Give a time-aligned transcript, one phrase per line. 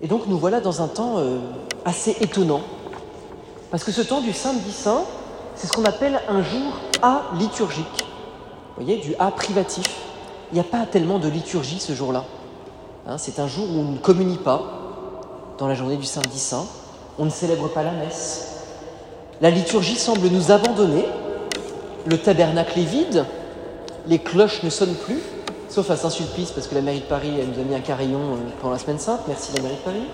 [0.00, 1.38] Et donc nous voilà dans un temps euh,
[1.84, 2.60] assez étonnant,
[3.70, 5.02] parce que ce temps du samedi saint,
[5.54, 6.72] c'est ce qu'on appelle un jour
[7.02, 8.06] aliturgique.
[8.76, 9.86] Vous voyez, du A privatif.
[10.52, 12.24] Il n'y a pas tellement de liturgie ce jour-là.
[13.06, 14.62] Hein, c'est un jour où on ne communie pas
[15.58, 16.66] dans la journée du samedi saint,
[17.18, 18.64] on ne célèbre pas la messe.
[19.40, 21.04] La liturgie semble nous abandonner,
[22.06, 23.26] le tabernacle est vide,
[24.06, 25.20] les cloches ne sonnent plus,
[25.68, 28.50] sauf à Saint-Sulpice, parce que la mairie de Paris nous a mis un carillon euh,
[28.60, 30.04] pendant la semaine sainte, merci la mairie de Paris.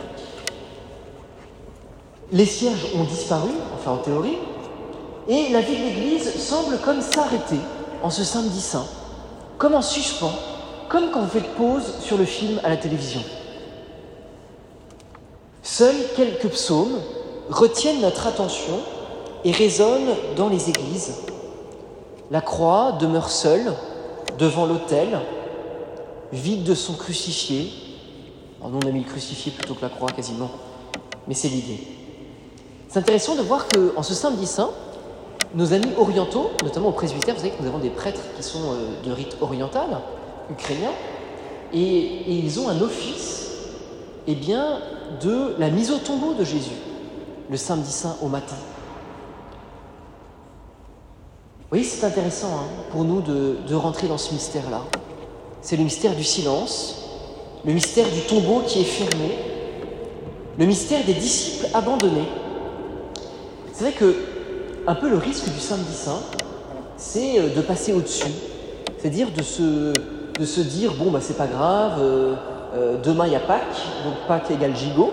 [2.33, 4.38] Les cierges ont disparu, enfin en théorie,
[5.28, 7.61] et la vie de l'Église semble comme s'arrêter
[8.02, 8.87] en ce samedi saint,
[9.59, 10.34] comme en suspens,
[10.88, 13.23] comme quand vous faites pause sur le film à la télévision.
[15.62, 16.98] Seuls quelques psaumes
[17.48, 18.80] retiennent notre attention
[19.45, 21.14] et résonnent dans les églises.
[22.30, 23.73] La croix demeure seule
[24.39, 25.20] devant l'autel,
[26.34, 27.70] vide de son crucifié.
[28.62, 30.51] Oh nous, on a mis le crucifié plutôt que la croix quasiment,
[31.29, 31.81] mais c'est l'idée.
[32.89, 34.70] C'est intéressant de voir qu'en ce samedi saint,
[35.55, 38.73] nos amis orientaux, notamment au presbytère, vous savez que nous avons des prêtres qui sont
[38.73, 40.00] euh, de rite oriental,
[40.50, 40.91] ukrainien,
[41.73, 43.53] et, ils ont un office
[44.27, 44.80] eh bien,
[45.23, 46.75] de la mise au tombeau de Jésus,
[47.51, 48.56] le samedi saint au matin.
[51.61, 54.83] Vous voyez, c'est intéressant hein, pour nous de, de rentrer dans ce mystère-là.
[55.65, 57.09] C'est le mystère du silence,
[57.65, 59.31] le mystère du tombeau qui est fermé,
[60.59, 62.29] le mystère des disciples abandonnés.
[63.73, 64.15] C'est vrai que
[64.87, 66.20] un peu le risque du samedi saint,
[66.98, 68.31] c'est euh, de passer au-dessus,
[68.98, 69.95] c'est-à-dire de se,
[70.39, 72.35] de dire bon bah c'est pas grave, euh,
[72.77, 75.12] euh, demain il y a Pâques, donc Pâques égale gigot.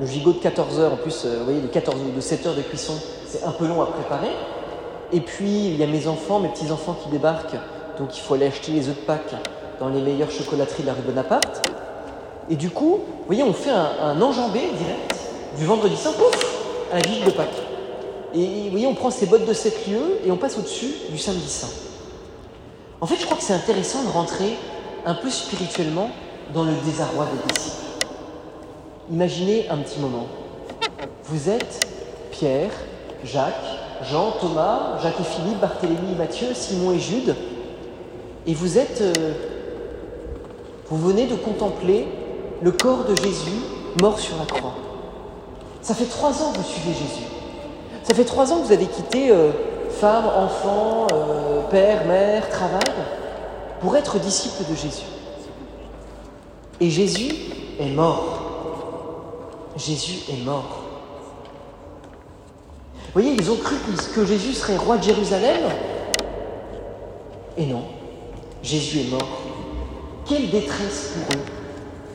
[0.00, 2.62] Le gigot de 14 heures, en plus, vous voyez, les 14 de 7 heures de
[2.62, 2.94] cuisson,
[3.28, 4.32] c'est un peu long à préparer.
[5.12, 7.54] Et puis il y a mes enfants, mes petits enfants qui débarquent,
[8.00, 9.36] donc il faut aller acheter les œufs de Pâques
[9.82, 11.68] dans les meilleures chocolateries de la rue Bonaparte.
[12.48, 15.16] Et du coup, vous voyez, on fait un, enjambé direct
[15.58, 17.48] du vendredi saint, pouf, à la de Pâques.
[18.32, 21.18] Et vous voyez, on prend ces bottes de sept lieux et on passe au-dessus du
[21.18, 21.68] samedi saint.
[23.00, 24.56] En fait, je crois que c'est intéressant de rentrer
[25.04, 26.10] un peu spirituellement
[26.54, 28.06] dans le désarroi des disciples.
[29.10, 30.26] Imaginez un petit moment.
[31.24, 31.86] Vous êtes
[32.30, 32.70] Pierre,
[33.24, 33.54] Jacques,
[34.04, 37.34] Jean, Thomas, Jacques et Philippe, Barthélemy, Matthieu, Simon et Jude,
[38.46, 39.34] et vous êtes, euh,
[40.92, 42.06] vous venez de contempler
[42.60, 43.62] le corps de Jésus
[44.02, 44.74] mort sur la croix.
[45.80, 47.24] Ça fait trois ans que vous suivez Jésus.
[48.02, 49.52] Ça fait trois ans que vous avez quitté euh,
[49.88, 52.82] femme, enfant, euh, père, mère, travail,
[53.80, 55.06] pour être disciple de Jésus.
[56.78, 57.36] Et Jésus
[57.80, 58.40] est mort.
[59.78, 60.82] Jésus est mort.
[62.96, 63.76] Vous voyez, ils ont cru
[64.14, 65.70] que Jésus serait roi de Jérusalem.
[67.56, 67.84] Et non,
[68.62, 69.41] Jésus est mort.
[70.26, 71.44] Quelle détresse pour eux.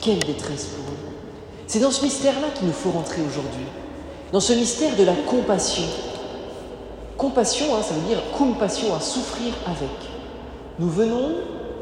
[0.00, 0.98] Quelle détresse pour eux.
[1.66, 3.66] C'est dans ce mystère-là qu'il nous faut rentrer aujourd'hui.
[4.32, 5.84] Dans ce mystère de la compassion.
[7.16, 9.88] Compassion, hein, ça veut dire compassion, à souffrir avec.
[10.78, 11.32] Nous venons,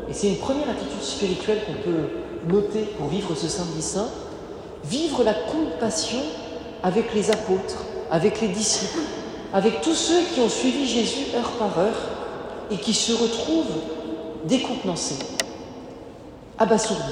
[0.08, 4.08] et c'est une première attitude spirituelle qu'on peut noter pour vivre ce samedi saint,
[4.84, 6.22] vivre la compassion
[6.82, 9.00] avec les apôtres, avec les disciples,
[9.52, 12.00] avec tous ceux qui ont suivi Jésus heure par heure
[12.70, 13.80] et qui se retrouvent
[14.44, 15.18] décontenancés,
[16.58, 17.02] abasourdis,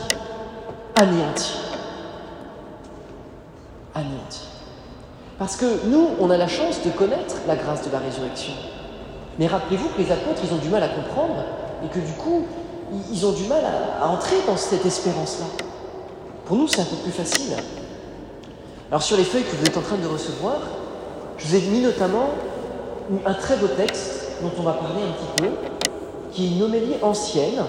[0.96, 1.58] anéantis.
[3.94, 4.48] Anéantis.
[5.38, 8.52] Parce que nous, on a la chance de connaître la grâce de la résurrection.
[9.38, 11.44] Mais rappelez-vous que les apôtres, ils ont du mal à comprendre
[11.84, 12.46] et que du coup,
[13.12, 13.62] ils ont du mal
[14.00, 15.46] à, entrer dans cette espérance-là.
[16.46, 17.56] Pour nous, c'est un peu plus facile.
[18.90, 20.58] Alors sur les feuilles que vous êtes en train de recevoir,
[21.38, 22.30] je vous ai mis notamment
[23.26, 25.48] un très beau texte dont on va parler un petit peu,
[26.32, 27.64] qui est une homélie ancienne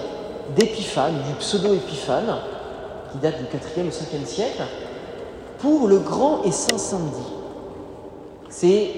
[0.54, 2.36] d'Épiphane, du pseudo-Épiphane,
[3.12, 4.62] qui date du 4e au 5e siècle,
[5.58, 7.22] pour le grand et saint samedi.
[8.48, 8.90] C'est,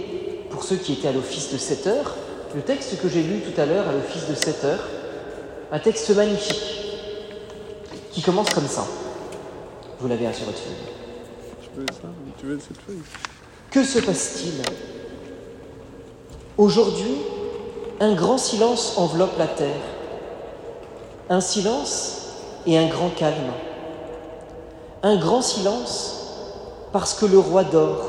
[0.50, 2.14] pour ceux qui étaient à l'office de 7 heures,
[2.54, 4.88] le texte que j'ai lu tout à l'heure à l'office de 7 heures,
[5.70, 6.62] un texte magnifique,
[8.10, 8.84] qui commence comme ça.
[10.00, 10.75] Vous l'avez sur votre feuille.
[11.62, 12.08] Je veux ça,
[12.38, 13.02] tu veux cette feuille?
[13.70, 14.62] Que se passe-t-il?
[16.56, 17.19] Aujourd'hui,
[18.00, 19.81] un grand silence enveloppe la terre.
[21.30, 22.22] Un silence
[22.66, 23.52] et un grand calme.
[25.02, 26.19] Un grand silence
[26.92, 28.06] parce que le roi dort.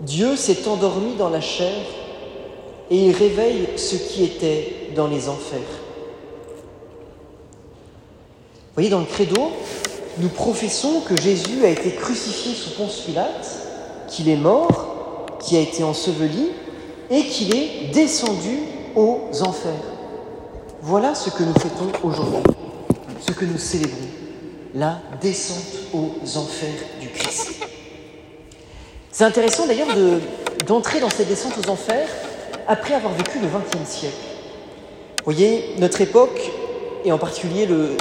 [0.00, 1.84] Dieu s'est endormi dans la chair
[2.90, 5.58] et il réveille ce qui était dans les enfers.
[8.54, 9.50] Vous voyez, dans le credo,
[10.18, 13.48] nous professons que Jésus a été crucifié sous Ponce Pilate,
[14.08, 16.50] qu'il est mort, qu'il a été enseveli
[17.10, 18.60] et qu'il est descendu
[18.94, 19.91] aux enfers.
[20.84, 22.42] Voilà ce que nous fêtons aujourd'hui,
[23.20, 24.08] ce que nous célébrons.
[24.74, 27.52] la descente aux enfers du Christ.
[29.12, 29.94] C'est intéressant d'ailleurs
[30.66, 32.08] d'entrer dans cette descente aux enfers
[32.66, 34.16] après avoir vécu le XXe siècle.
[35.18, 36.50] Vous voyez, notre époque,
[37.04, 37.96] et en particulier le,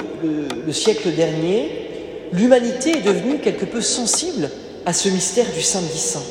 [0.65, 4.49] le siècle dernier, l'humanité est devenue quelque peu sensible
[4.87, 6.23] à ce mystère du samedi saint,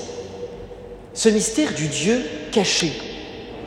[1.15, 2.93] ce mystère du Dieu caché.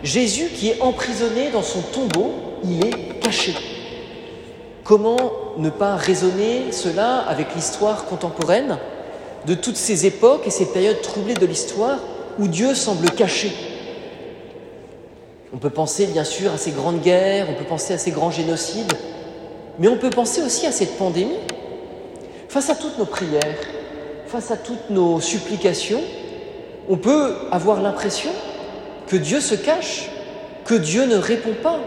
[0.04, 2.34] Jésus qui est emprisonné dans son tombeau,
[2.64, 3.56] il est caché.
[4.84, 5.18] Comment
[5.58, 8.78] ne pas raisonner cela avec l'histoire contemporaine
[9.48, 12.00] de toutes ces époques et ces périodes troublées de l'histoire
[12.40, 13.52] où Dieu semble caché?
[15.54, 18.32] On peut penser bien sûr à ces grandes guerres, on peut penser à ces grands
[18.32, 18.94] génocides,
[19.80, 21.38] mais on peut penser aussi à cette pandémie.
[22.50, 23.58] Face à toutes nos prières,
[24.28, 26.02] face à toutes nos supplications,
[26.90, 28.32] on peut avoir l'impression
[29.08, 30.10] que Dieu se cache,
[30.66, 31.80] que Dieu ne répond pas,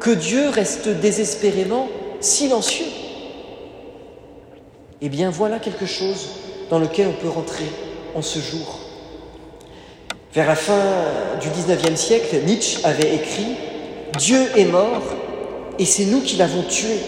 [0.00, 1.88] que Dieu reste désespérément
[2.20, 2.86] silencieux.
[5.00, 6.28] Eh bien voilà quelque chose
[6.70, 7.66] dans lequel on peut rentrer
[8.14, 8.80] en ce jour.
[10.32, 10.82] Vers la fin
[11.40, 13.56] du XIXe siècle, Nietzsche avait écrit
[14.18, 15.02] Dieu est mort
[15.78, 16.98] et c'est nous qui l'avons tué.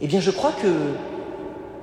[0.00, 0.68] Eh bien je crois que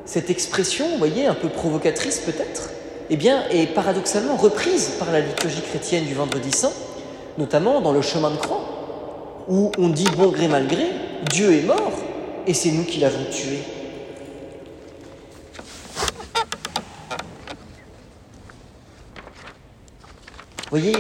[0.06, 2.70] cette expression, vous voyez, un peu provocatrice peut-être,
[3.10, 3.16] eh
[3.52, 6.72] est paradoxalement reprise par la liturgie chrétienne du Vendredi Saint,
[7.38, 8.62] notamment dans le chemin de croix,
[9.48, 10.88] où on dit bon gré mal gré,
[11.32, 11.94] Dieu est mort
[12.46, 13.60] et c'est nous qui l'avons tué.
[20.70, 20.94] Voyez,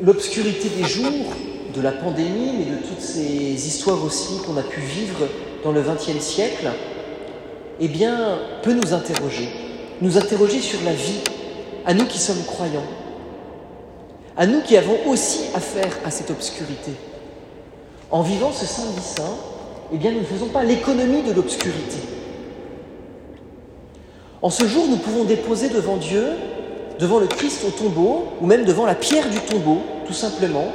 [0.00, 1.32] l'obscurité des jours,
[1.74, 5.28] de la pandémie, mais de toutes ces histoires aussi qu'on a pu vivre
[5.62, 6.70] dans le XXe siècle,
[7.80, 9.48] eh bien, peut nous interroger,
[10.00, 11.20] nous interroger sur la vie,
[11.84, 12.86] à nous qui sommes croyants,
[14.36, 16.92] à nous qui avons aussi affaire à cette obscurité.
[18.10, 19.34] En vivant ce samedi saint,
[19.92, 21.98] eh bien, nous ne faisons pas l'économie de l'obscurité.
[24.42, 26.24] En ce jour, nous pouvons déposer devant Dieu,
[26.98, 30.66] devant le Christ au tombeau, ou même devant la pierre du tombeau, tout simplement,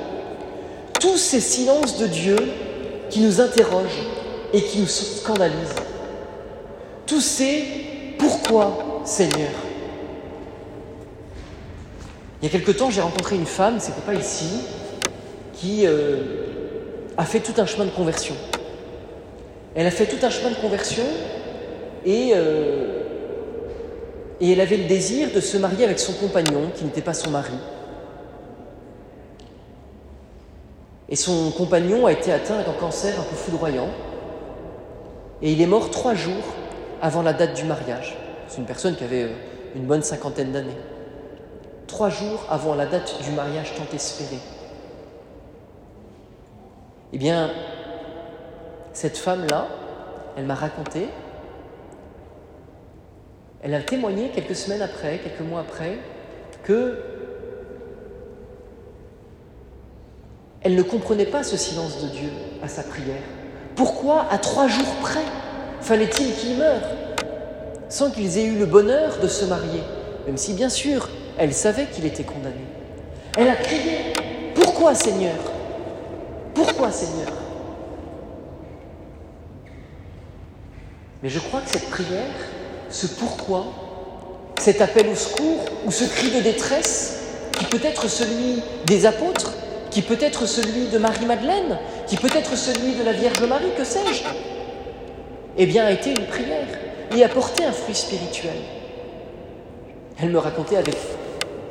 [1.00, 2.36] tous ces silences de Dieu
[3.10, 4.08] qui nous interrogent
[4.54, 5.76] et qui nous scandalisent.
[7.06, 7.64] Tous ces
[8.18, 9.50] pourquoi, Seigneur
[12.42, 14.62] Il y a quelque temps, j'ai rencontré une femme, c'était pas ici,
[15.54, 16.46] qui euh,
[17.16, 18.34] a fait tout un chemin de conversion.
[19.76, 21.04] Elle a fait tout un chemin de conversion
[22.04, 23.04] et, euh,
[24.40, 27.30] et elle avait le désir de se marier avec son compagnon, qui n'était pas son
[27.30, 27.54] mari.
[31.10, 33.90] Et son compagnon a été atteint d'un cancer un peu foudroyant.
[35.44, 36.56] Et il est mort trois jours
[37.04, 38.18] avant la date du mariage.
[38.48, 39.36] C'est une personne qui avait euh,
[39.76, 40.78] une bonne cinquantaine d'années.
[41.92, 44.38] Trois jours avant la date du mariage tant espéré.
[47.12, 47.52] Eh bien,
[48.94, 49.68] cette femme-là,
[50.38, 51.10] elle m'a raconté,
[53.62, 55.98] elle a témoigné quelques semaines après, quelques mois après,
[56.64, 56.98] que
[60.62, 62.30] elle ne comprenait pas ce silence de Dieu
[62.64, 63.22] à sa prière.
[63.76, 65.26] Pourquoi, à trois jours près,
[65.82, 66.84] fallait-il qu'il meure
[67.90, 69.82] sans qu'ils aient eu le bonheur de se marier,
[70.26, 72.66] même si bien sûr elle savait qu'il était condamné.
[73.38, 74.14] Elle a crié
[74.56, 75.38] Pourquoi Seigneur?
[76.54, 77.32] Pourquoi Seigneur?
[81.24, 82.34] Mais je crois que cette prière,
[82.90, 83.66] ce pourquoi,
[84.60, 87.20] cet appel au secours ou ce cri de détresse,
[87.58, 89.54] qui peut être celui des apôtres,
[89.92, 91.78] qui peut être celui de Marie-Madeleine,
[92.08, 94.24] qui peut être celui de la Vierge Marie, que sais-je,
[95.58, 96.68] eh bien a été une prière
[97.16, 98.58] et a porté un fruit spirituel.
[100.22, 100.96] Elle me racontait avec,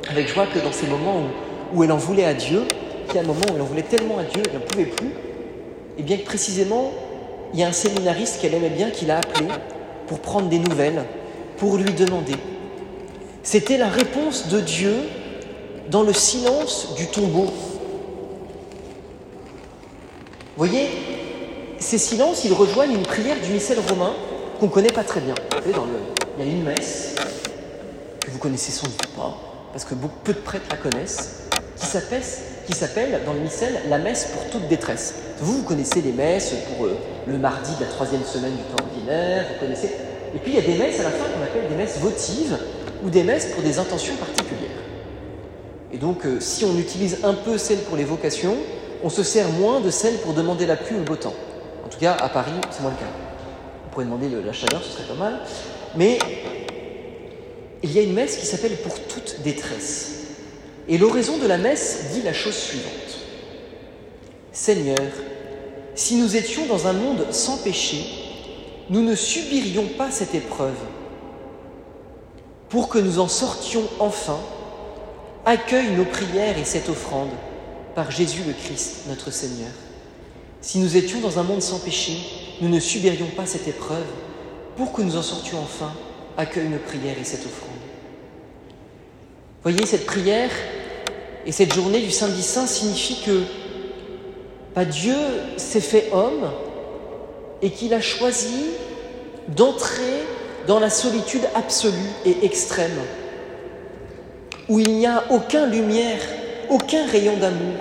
[0.09, 1.23] avec joie que dans ces moments
[1.73, 2.63] où, elle en voulait à Dieu,
[3.07, 4.85] qu'il y a un moment où elle en voulait tellement à Dieu qu'elle n'en pouvait
[4.85, 6.91] plus, et eh bien précisément,
[7.53, 9.47] il y a un séminariste qu'elle aimait bien qui l'a appelé
[10.07, 11.03] pour prendre des nouvelles,
[11.57, 12.35] pour lui demander.
[13.43, 14.95] C'était la réponse de Dieu
[15.89, 17.45] dans le silence du tombeau.
[20.55, 20.87] Vous voyez,
[21.79, 24.13] ces silences, ils rejoignent une prière du missel romain
[24.59, 25.33] qu'on ne connaît pas très bien.
[25.65, 25.77] Vous le,
[26.37, 27.15] il y a une messe
[28.19, 31.47] que vous connaissez sans doute pas, parce que beaucoup, peu de prêtres la connaissent,
[31.79, 35.15] qui s'appelle, dans le missel la messe pour toute détresse.
[35.39, 36.97] Vous, vous connaissez les messes pour euh,
[37.27, 39.87] le mardi de la troisième semaine du temps ordinaire, vous connaissez.
[40.33, 42.57] Et puis il y a des messes à la fin qu'on appelle des messes votives
[43.03, 44.69] ou des messes pour des intentions particulières.
[45.91, 48.55] Et donc, euh, si on utilise un peu celle pour les vocations,
[49.03, 51.33] on se sert moins de celle pour demander la pluie ou le beau temps.
[51.83, 53.11] En tout cas, à Paris, c'est moins le cas.
[53.85, 55.39] On pourrait demander la chaleur, ce serait pas mal.
[55.97, 56.19] Mais
[57.83, 60.11] il y a une messe qui s'appelle Pour toute détresse.
[60.87, 62.91] Et l'oraison de la messe dit la chose suivante.
[64.51, 65.11] Seigneur,
[65.95, 68.05] si nous étions dans un monde sans péché,
[68.89, 70.77] nous ne subirions pas cette épreuve,
[72.69, 74.39] pour que nous en sortions enfin,
[75.45, 77.31] accueille nos prières et cette offrande
[77.95, 79.71] par Jésus le Christ, notre Seigneur.
[80.61, 82.17] Si nous étions dans un monde sans péché,
[82.61, 84.05] nous ne subirions pas cette épreuve,
[84.77, 85.93] pour que nous en sortions enfin,
[86.37, 87.71] accueille nos prières et cette offrande.
[89.63, 90.49] Voyez, cette prière
[91.45, 93.43] et cette journée du samedi saint signifie que
[94.75, 95.15] bah, Dieu
[95.57, 96.49] s'est fait homme
[97.61, 98.71] et qu'il a choisi
[99.49, 100.23] d'entrer
[100.67, 102.99] dans la solitude absolue et extrême,
[104.69, 106.19] où il n'y a aucune lumière,
[106.69, 107.75] aucun rayon d'amour,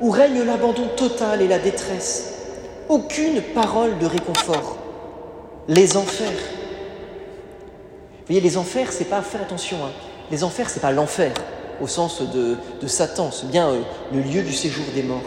[0.00, 2.34] où règne l'abandon total et la détresse,
[2.88, 4.76] aucune parole de réconfort,
[5.68, 6.57] les enfers.
[8.28, 9.78] Voyez, les enfers, c'est pas faire attention.
[9.84, 9.90] Hein.
[10.30, 11.32] Les enfers, c'est pas l'enfer
[11.80, 13.80] au sens de, Satan, c'est bien euh,
[14.12, 15.22] le lieu du séjour des morts.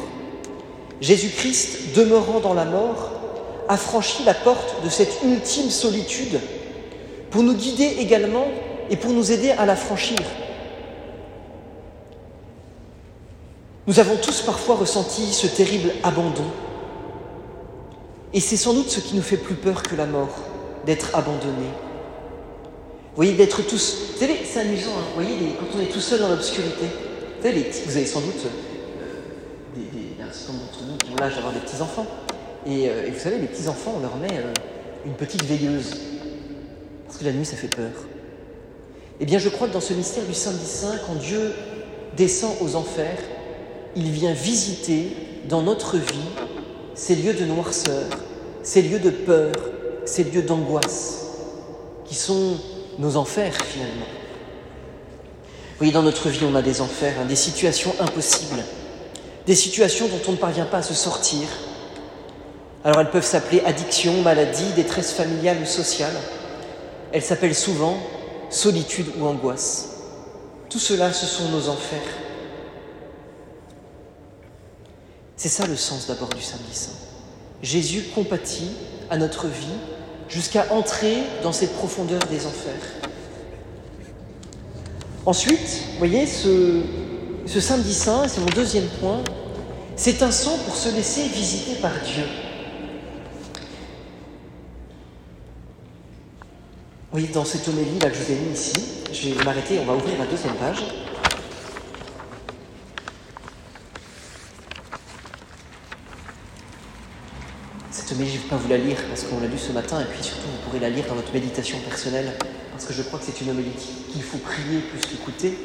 [0.99, 3.11] Jésus-Christ, demeurant dans la mort,
[3.67, 6.39] a franchi la porte de cette ultime solitude
[7.31, 8.45] pour nous guider également
[8.89, 10.19] et pour nous aider à la franchir.
[13.87, 16.45] Nous avons tous parfois ressenti ce terrible abandon.
[18.33, 20.35] Et c'est sans doute ce qui nous fait plus peur que la mort,
[20.85, 21.71] d'être abandonnés.
[23.11, 24.13] Vous voyez, d'être tous.
[24.13, 25.03] Vous savez, c'est amusant, hein.
[25.09, 26.85] vous voyez, quand on est tout seul dans l'obscurité.
[26.85, 31.11] Vous, savez, vous avez sans doute euh, des, des, un certain nombre d'entre nous qui
[31.11, 32.07] ont l'âge d'avoir des petits-enfants.
[32.67, 34.53] Euh, et, vous savez, les petits-enfants, on leur met euh,
[35.05, 35.97] une petite veilleuse.
[37.05, 37.91] Parce que la nuit, ça fait peur.
[39.19, 41.51] Eh bien, je crois que dans ce mystère du samedi saint, quand Dieu
[42.15, 43.19] descend aux enfers,
[43.97, 45.09] il vient visiter
[45.49, 46.29] dans notre vie
[46.95, 48.05] ces lieux de noirceur,
[48.63, 49.51] ces lieux de peur,
[50.05, 51.25] ces lieux d'angoisse,
[52.05, 52.55] qui sont
[53.01, 54.05] nos enfers finalement.
[55.71, 58.63] Vous voyez, dans notre vie, on a des enfers, hein, des situations impossibles,
[59.47, 61.47] des situations dont on ne parvient pas à se sortir,
[62.83, 66.13] alors elles peuvent s'appeler addiction, maladie, détresse familiale ou sociale.
[67.11, 67.97] Elles s'appellent souvent
[68.49, 69.89] solitude ou angoisse.
[70.69, 71.99] Tout cela, ce sont nos enfers.
[75.35, 76.91] C'est ça le sens d'abord du samedi saint.
[77.63, 78.71] Jésus compatit
[79.09, 79.67] à notre vie
[80.31, 83.11] jusqu'à entrer dans cette profondeur des enfers.
[85.25, 86.81] Ensuite, vous voyez, ce,
[87.45, 89.21] samedi saint, c'est mon deuxième point,
[89.95, 92.23] c'est un sang pour se laisser visiter par Dieu.
[97.13, 98.73] Oui, dans cette homélie là que je vous ai mis ici,
[99.11, 100.81] je vais m'arrêter, on va ouvrir la deuxième page.
[108.11, 110.03] Homélie, je ne vais pas vous la lire parce qu'on l'a lu ce matin et
[110.03, 112.33] puis surtout vous pourrez la lire dans votre méditation personnelle
[112.71, 113.71] parce que je crois que c'est une homélie
[114.11, 115.57] qu'il faut prier plus qu'écouter.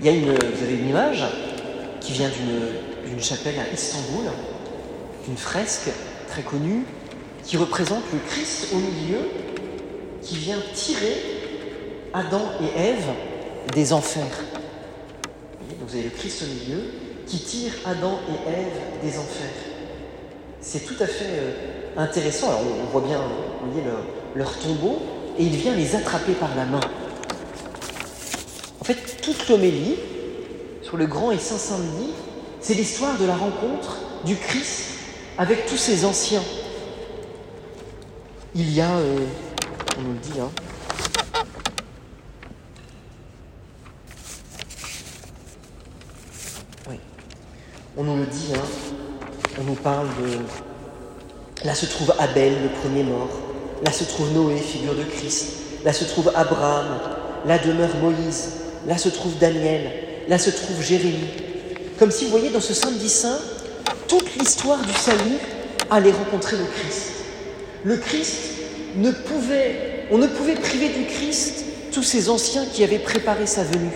[0.00, 1.22] Il y a une, vous avez une image
[2.00, 2.30] qui vient
[3.04, 4.24] d'une chapelle à Istanbul,
[5.26, 5.90] d'une fresque
[6.26, 6.84] très connue
[7.44, 9.28] qui représente le Christ au milieu
[10.22, 11.16] qui vient tirer
[12.12, 13.06] Adam et Ève
[13.72, 14.42] des enfers.
[15.80, 16.82] vous avez le Christ au milieu
[17.26, 19.75] qui tire Adam et Ève des enfers.
[20.60, 21.52] C'est tout à fait euh,
[21.96, 22.48] intéressant.
[22.48, 23.20] Alors on voit bien
[24.34, 25.00] leur, tombeau
[25.38, 26.80] et il vient les attraper par la main.
[28.80, 29.96] En fait, toute l'homélie
[30.82, 32.12] sur le grand et saint Saint-Denis,
[32.60, 34.98] c'est l'histoire de la rencontre du Christ
[35.38, 36.42] avec tous ses anciens.
[38.54, 39.18] Il y a euh,
[39.98, 40.40] on nous le dit.
[40.40, 40.50] Hein.
[46.88, 46.96] Oui.
[47.96, 48.85] On nous le dit, hein.
[49.58, 51.66] On nous parle de...
[51.66, 53.30] Là se trouve Abel, le premier mort.
[53.84, 55.46] Là se trouve Noé, figure de Christ.
[55.84, 56.86] Là se trouve Abraham.
[57.46, 58.52] Là demeure Moïse.
[58.86, 59.90] Là se trouve Daniel.
[60.28, 61.30] Là se trouve Jérémie.
[61.98, 63.38] Comme si vous voyez dans ce samedi saint,
[64.06, 65.38] toute l'histoire du salut
[65.90, 67.12] allait rencontrer le Christ.
[67.84, 68.38] Le Christ
[68.96, 73.62] ne pouvait, on ne pouvait priver du Christ tous ces anciens qui avaient préparé sa
[73.62, 73.94] venue.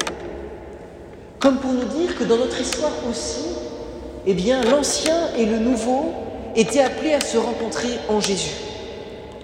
[1.39, 3.60] Comme pour nous dire que dans notre histoire aussi,
[4.27, 6.13] eh bien, l'ancien et le nouveau
[6.57, 8.55] étaient appelés à se rencontrer en Jésus.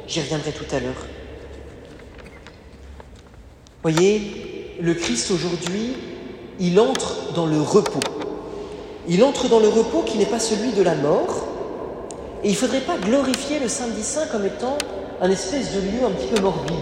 [0.06, 1.06] J'y reviendrai tout à l'heure.
[3.83, 5.95] Voyez, le Christ aujourd'hui,
[6.59, 8.00] il entre dans le repos.
[9.09, 11.47] Il entre dans le repos qui n'est pas celui de la mort.
[12.42, 14.76] Et il ne faudrait pas glorifier le samedi saint comme étant
[15.21, 16.75] un espèce de lieu un petit peu morbide.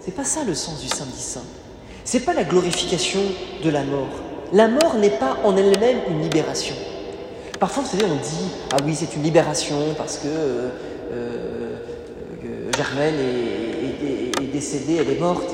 [0.00, 1.44] C'est pas ça le sens du samedi saint.
[2.04, 3.20] C'est pas la glorification
[3.62, 4.27] de la mort.
[4.52, 6.74] La mort n'est pas en elle-même une libération.
[7.60, 10.68] Parfois, vous savez, on dit ah oui, c'est une libération parce que euh,
[11.12, 11.76] euh,
[12.76, 15.50] Germaine est, décédée, elle est morte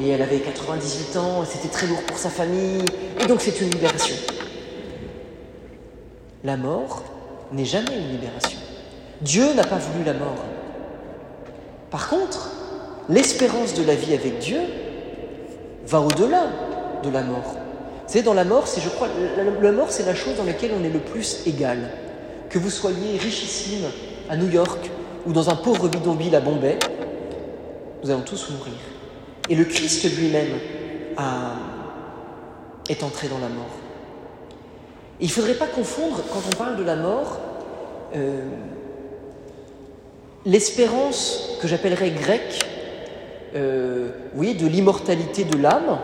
[0.00, 2.84] et, elle avait 98 ans, c'était très lourd pour sa famille,
[3.20, 4.14] et donc c'est une libération.
[6.44, 7.02] La mort
[7.52, 8.58] n'est jamais une libération.
[9.22, 10.44] Dieu n'a pas voulu la mort.
[11.90, 12.50] Par contre,
[13.08, 14.60] l'espérance de la vie avec Dieu
[15.86, 16.48] va au-delà
[17.02, 17.56] de la mort.
[18.06, 19.08] C'est dans la mort, c'est je crois,
[19.62, 21.90] la, mort c'est la chose dans laquelle on est le plus égal.
[22.50, 23.86] Que vous soyez richissime
[24.28, 24.90] à New York
[25.26, 26.78] ou dans un pauvre bidonville à Bombay,
[28.02, 28.74] nous allons tous mourir.
[29.48, 30.58] Et le Christ lui-même
[32.88, 33.70] est entré dans la mort.
[35.20, 37.38] Il ne faudrait pas confondre, quand on parle de la mort,
[38.16, 38.42] euh,
[40.44, 42.64] l'espérance que j'appellerais grecque,
[43.54, 45.98] euh, vous voyez, de l'immortalité de l'âme,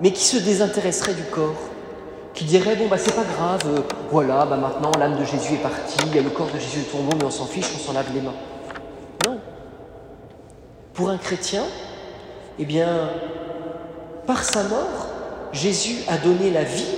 [0.00, 1.68] mais qui se désintéresserait du corps,
[2.34, 3.80] qui dirait bon bah c'est pas grave, euh,
[4.10, 7.24] voilà, bah maintenant l'âme de Jésus est partie, le corps de Jésus au tombeau, mais
[7.24, 8.34] on s'en fiche, on s'en lave les mains.
[9.26, 9.38] Non.
[10.94, 11.64] Pour un chrétien,
[12.58, 13.10] eh bien,
[14.26, 15.08] par sa mort,
[15.52, 16.94] Jésus a donné la vie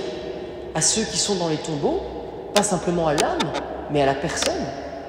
[0.73, 2.01] à ceux qui sont dans les tombeaux,
[2.53, 3.39] pas simplement à l'âme,
[3.91, 4.65] mais à la personne,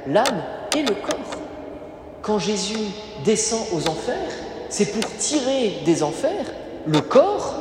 [0.07, 0.43] l'âme
[0.77, 1.41] et le corps.
[2.23, 2.79] Quand Jésus
[3.25, 4.33] descend aux enfers,
[4.69, 6.45] c'est pour tirer des enfers
[6.87, 7.55] le corps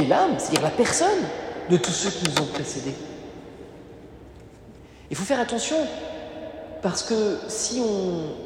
[0.00, 1.24] et l'âme, c'est-à-dire la personne
[1.70, 2.94] de tous ceux qui nous ont précédés.
[5.10, 5.76] Il faut faire attention,
[6.82, 7.80] parce que si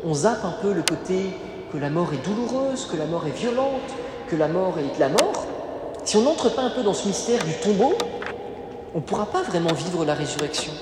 [0.04, 1.36] on, zappe un peu le côté
[1.72, 3.90] que la mort est douloureuse, que la mort est violente,
[4.28, 5.46] que la mort est la mort,
[6.04, 7.94] si on n'entre pas un peu dans ce mystère du tombeau,
[8.94, 10.72] on ne pourra pas vraiment vivre la résurrection.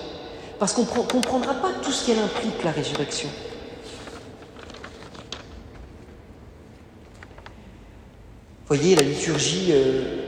[0.58, 3.28] Parce qu'on ne comprendra pas tout ce qu'elle implique, la résurrection.
[8.68, 10.27] voyez, la liturgie euh,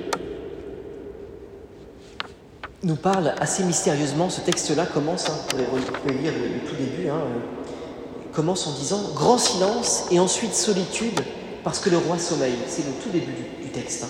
[2.83, 4.31] nous parle assez mystérieusement.
[4.31, 9.01] Ce texte-là commence, hein, vous pouvez lire le, tout début, hein, euh, commence en disant
[9.15, 11.21] grand silence et ensuite solitude
[11.63, 12.57] parce que le roi sommeille.
[12.67, 13.33] C'est le tout début
[13.63, 14.05] du, texte.
[14.05, 14.09] Hein.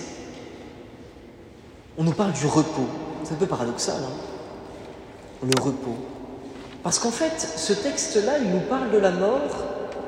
[1.97, 2.87] On nous parle du repos.
[3.23, 3.97] C'est un peu paradoxal.
[4.01, 5.47] hein.
[5.47, 5.95] le repos.
[6.83, 9.65] Parce qu'en fait, ce texte-là, il nous parle de la mort,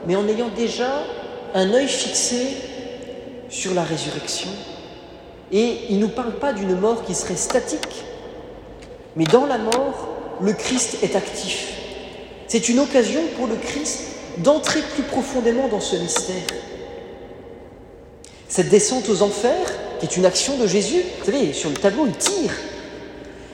[0.08, 0.90] mais en ayant déjà
[1.54, 2.58] un œil fixé
[3.50, 4.50] sur la résurrection.
[5.52, 8.04] Et il ne nous parle pas d'une mort qui serait statique,
[9.16, 10.10] mais dans la mort,
[10.42, 11.74] le Christ est actif.
[12.48, 16.48] C'est une occasion pour le Christ d'entrer plus profondément dans ce mystère.
[18.48, 22.06] Cette descente aux enfers, qui est une action de Jésus, vous savez, sur le tableau,
[22.06, 22.54] il tire.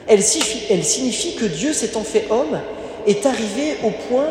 [0.06, 2.60] Elle signifie, que Dieu s'étant fait homme
[3.06, 4.28] est arrivé au point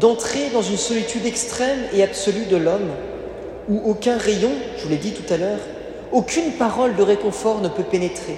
[0.00, 2.90] d'entrer dans une solitude extrême et absolue de l'homme,
[3.68, 5.58] où aucun rayon, je vous l'ai dit tout à l'heure,
[6.12, 8.36] aucune parole de réconfort ne peut pénétrer.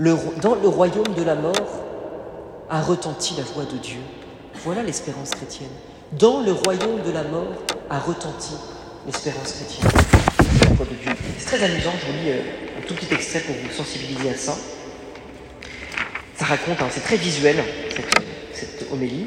[0.00, 1.84] Dans le royaume de la mort
[2.70, 3.98] a retenti la voix de Dieu.
[4.64, 5.68] Voilà l'espérance chrétienne.
[6.12, 7.52] Dans le royaume de la mort
[7.90, 8.54] a retenti
[9.04, 9.90] l'espérance chrétienne.
[10.62, 11.12] La voix de Dieu.
[11.36, 12.40] C'est très amusant, je vous lis euh,
[12.78, 14.56] un tout petit extrait pour vous sensibiliser à ça.
[16.34, 17.62] Ça raconte, hein, c'est très visuel,
[18.54, 19.26] cette, homélie.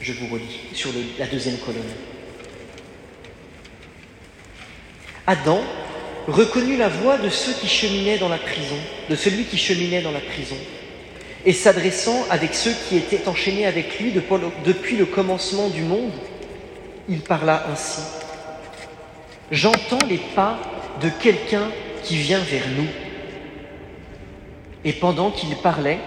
[0.00, 1.82] Je vous relis sur la deuxième colonne.
[5.28, 5.60] Adam
[6.28, 8.76] reconnut la voix de ceux qui cheminaient dans la prison,
[9.08, 10.56] de celui qui cheminait dans la prison,
[11.44, 16.10] et s'adressant avec ceux qui étaient enchaînés avec lui depuis le- commencement du monde,
[17.08, 18.00] il parla ainsi.
[19.52, 20.58] J'entends les pas
[21.00, 21.70] de quelqu'un
[22.02, 22.88] qui vient vers nous.
[24.84, 25.98] Et pendant qu'il parlait,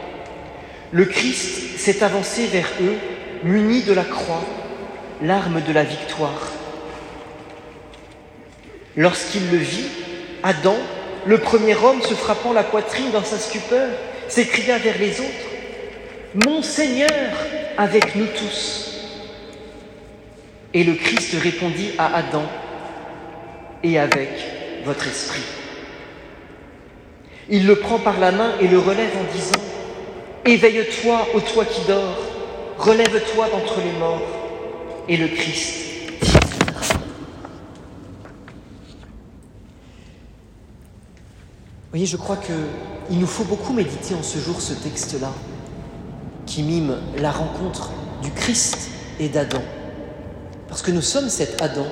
[0.91, 2.95] le Christ s'est avancé vers eux,
[3.43, 4.43] muni de la croix,
[5.21, 6.51] l'arme de la victoire.
[8.97, 9.87] Lorsqu'il le vit,
[10.43, 10.75] Adam,
[11.25, 13.89] le premier homme se frappant la poitrine dans sa stupeur,
[14.27, 15.47] s'écria vers les autres,
[16.45, 17.09] Mon Seigneur
[17.77, 18.85] avec nous tous.
[20.73, 22.45] Et le Christ répondit à Adam,
[23.83, 24.29] et avec
[24.85, 25.41] votre esprit.
[27.49, 29.65] Il le prend par la main et le relève en disant,
[30.45, 32.17] Éveille-toi, ô toi qui dors,
[32.77, 34.21] relève-toi d'entre les morts.
[35.07, 35.88] Et le Christ
[41.91, 45.31] voyez, je crois qu'il nous faut beaucoup méditer en ce jour ce texte-là,
[46.45, 49.61] qui mime la rencontre du Christ et d'Adam.
[50.67, 51.87] Parce que nous sommes cet Adam,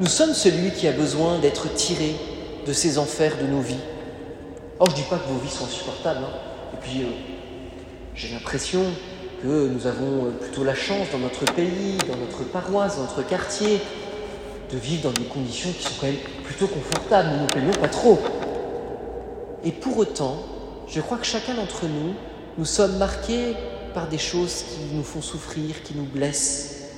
[0.00, 2.16] nous sommes celui qui a besoin d'être tiré
[2.66, 3.76] de ces enfers de nos vies.
[4.78, 6.20] Or, je ne dis pas que vos vies sont insupportables.
[6.24, 6.74] hein.
[6.74, 7.06] Et puis, euh,
[8.14, 8.82] j'ai l'impression
[9.42, 13.26] que nous avons euh, plutôt la chance dans notre pays, dans notre paroisse, dans notre
[13.26, 13.80] quartier,
[14.72, 17.28] de vivre dans des conditions qui sont quand même plutôt confortables.
[17.28, 18.18] Nous ne nous plaignons pas trop.
[19.64, 20.38] Et pour autant,
[20.88, 22.14] je crois que chacun d'entre nous,
[22.58, 23.54] nous sommes marqués
[23.94, 26.88] par des choses qui nous font souffrir, qui nous blessent,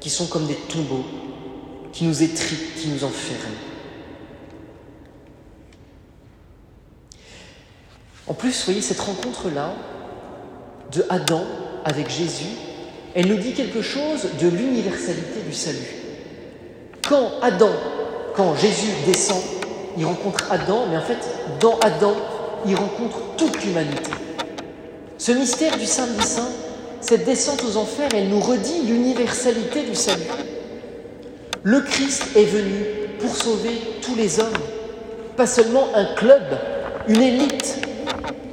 [0.00, 1.04] qui sont comme des tombeaux,
[1.92, 3.56] qui nous étriquent, qui nous enferment.
[8.26, 9.72] En plus, vous voyez, cette rencontre-là,
[10.92, 11.44] de Adam
[11.84, 12.46] avec Jésus,
[13.14, 15.78] elle nous dit quelque chose de l'universalité du salut.
[17.08, 17.70] Quand Adam,
[18.34, 19.42] quand Jésus descend,
[19.96, 21.18] il rencontre Adam, mais en fait,
[21.60, 22.14] dans Adam,
[22.66, 24.10] il rencontre toute l'humanité.
[25.18, 26.06] Ce mystère du saint,
[27.00, 30.24] cette descente aux enfers, elle nous redit l'universalité du salut.
[31.62, 32.84] Le Christ est venu
[33.20, 34.52] pour sauver tous les hommes,
[35.36, 36.42] pas seulement un club,
[37.08, 37.78] une élite,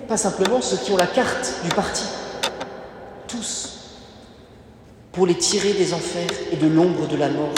[0.07, 2.05] pas simplement ceux qui ont la carte du parti,
[3.27, 3.69] tous,
[5.11, 7.53] pour les tirer des enfers et de l'ombre de la mort.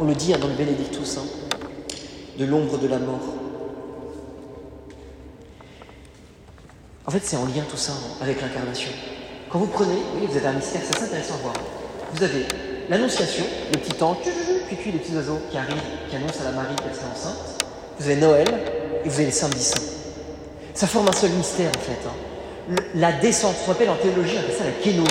[0.00, 1.26] On le dit hein, dans le Bénédictus, hein,
[2.38, 3.34] de l'ombre de la mort.
[7.04, 8.90] En fait, c'est en lien tout ça avec l'incarnation.
[9.50, 11.54] Quand vous prenez, oui, vous avez un mystère, c'est intéressant à voir.
[12.12, 12.46] Vous avez
[12.88, 14.18] l'Annonciation, le petit ange,
[14.68, 17.64] puis puis les petits oiseaux qui arrivent, qui annoncent à la Marie qu'elle sera enceinte.
[17.98, 18.46] Vous avez Noël
[19.04, 19.82] et vous avez les samedis saints.
[20.74, 21.98] Ça forme un seul mystère en fait.
[22.06, 22.76] Hein.
[22.94, 25.08] La descente, ce qu'on appelle en théologie, on appelle ça la kénose,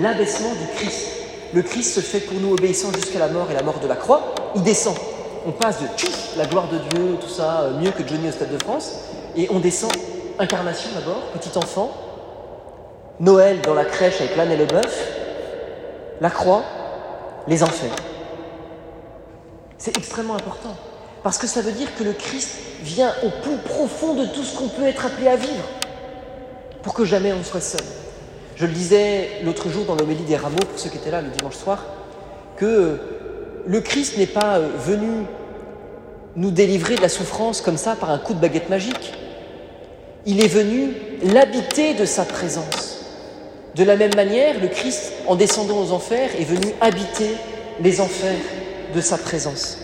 [0.00, 1.08] l'abaissement du Christ.
[1.52, 3.96] Le Christ se fait pour nous obéissant jusqu'à la mort et la mort de la
[3.96, 4.34] croix.
[4.54, 4.96] Il descend.
[5.44, 5.86] On passe de
[6.38, 8.92] la gloire de Dieu, tout ça, euh, mieux que Johnny au Stade de France,
[9.36, 9.90] et on descend
[10.38, 11.90] incarnation d'abord, petit enfant,
[13.18, 15.12] Noël dans la crèche avec l'âne et le bœuf,
[16.20, 16.62] la croix,
[17.48, 17.94] les enfers.
[19.78, 20.76] C'est extrêmement important,
[21.24, 24.56] parce que ça veut dire que le Christ vient au plus profond de tout ce
[24.56, 25.64] qu'on peut être appelé à vivre,
[26.82, 27.84] pour que jamais on ne soit seul.
[28.54, 31.30] Je le disais l'autre jour dans l'homélie des rameaux, pour ceux qui étaient là le
[31.30, 31.84] dimanche soir,
[32.56, 33.21] que
[33.66, 35.24] le Christ n'est pas euh, venu
[36.36, 39.12] nous délivrer de la souffrance comme ça par un coup de baguette magique.
[40.24, 40.92] Il est venu
[41.24, 43.00] l'habiter de sa présence.
[43.74, 47.36] De la même manière, le Christ, en descendant aux enfers, est venu habiter
[47.80, 48.38] les enfers
[48.94, 49.78] de sa présence.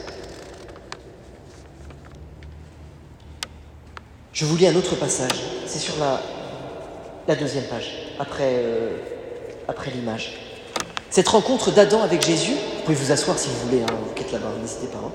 [4.33, 8.91] Je vous lis un autre passage, c'est sur la, deuxième page, après, euh,
[9.67, 10.39] après l'image.
[11.11, 12.55] Cette rencontre d'Adam avec Jésus,
[12.95, 14.99] pouvez vous asseoir si vous voulez, hein, vous êtes là-bas, n'hésitez pas.
[15.05, 15.13] Hein.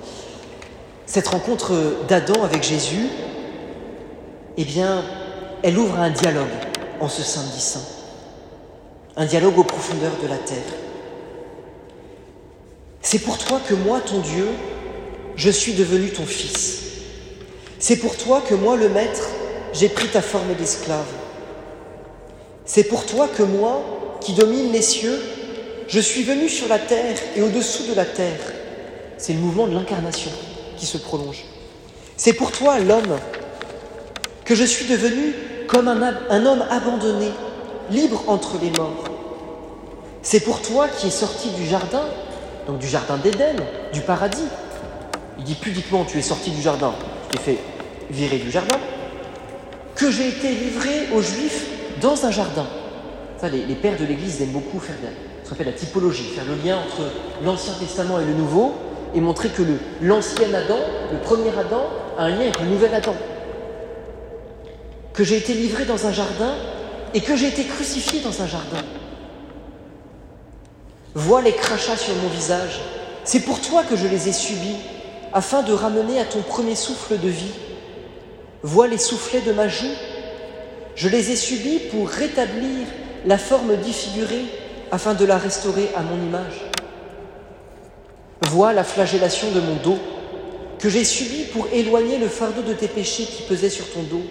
[1.07, 1.73] Cette rencontre
[2.07, 3.07] d'Adam avec Jésus,
[4.57, 5.03] eh bien,
[5.63, 6.53] elle ouvre un dialogue
[6.99, 7.81] en ce samedi saint
[9.15, 10.57] un dialogue aux profondeurs de la terre.
[13.01, 14.47] C'est pour toi que moi, ton Dieu,
[15.35, 16.81] je suis devenu ton fils.
[17.79, 19.29] C'est pour toi que moi, le Maître,
[19.73, 21.05] j'ai pris ta forme d'esclave.
[22.65, 23.83] C'est pour toi que moi,
[24.19, 25.19] qui domine les cieux,
[25.93, 28.39] je suis venu sur la terre et au-dessous de la terre.
[29.19, 30.31] C'est le mouvement de l'incarnation
[30.75, 31.45] qui se prolonge.
[32.17, 33.19] C'est pour toi, l'homme,
[34.43, 35.35] que je suis devenu
[35.67, 37.29] comme un, homme abandonné,
[37.91, 39.03] libre entre les morts.
[40.23, 42.05] C'est pour toi qui es sorti du jardin,
[42.65, 43.57] donc du jardin d'Éden,
[43.93, 44.47] du paradis.
[45.37, 46.95] Il dit pudiquement tu es sorti du jardin,
[47.29, 47.59] tu t'es fait
[48.09, 48.79] virer du jardin,
[49.93, 51.67] que j'ai été livré aux Juifs
[52.01, 52.65] dans un jardin.
[53.39, 54.95] Ça, les, pères de l'Église aiment beaucoup faire
[55.53, 57.11] qu'on appelle la typologie, faire le lien entre
[57.43, 58.73] l'Ancien Testament et le Nouveau,
[59.13, 59.61] et montrer que
[60.01, 60.79] l'ancien Adam,
[61.11, 61.83] le premier Adam,
[62.17, 63.13] a un lien avec le nouvel Adam.
[65.13, 66.55] Que j'ai été livré dans un jardin
[67.13, 68.83] et que j'ai été crucifié dans un jardin.
[71.13, 72.81] Vois les crachats sur mon visage.
[73.23, 74.77] C'est pour toi que je les ai subis,
[75.33, 77.53] afin de ramener à ton premier souffle de vie.
[78.63, 79.85] Vois les soufflets de ma joue.
[80.95, 82.87] Je les ai subis pour rétablir
[83.25, 84.45] la forme défigurée,
[84.93, 86.61] afin de la restaurer à mon image.
[88.43, 89.97] Vois la flagellation de mon dos,
[90.77, 94.21] que j'ai subi pour éloigner le fardeau de tes péchés qui pesait sur ton dos.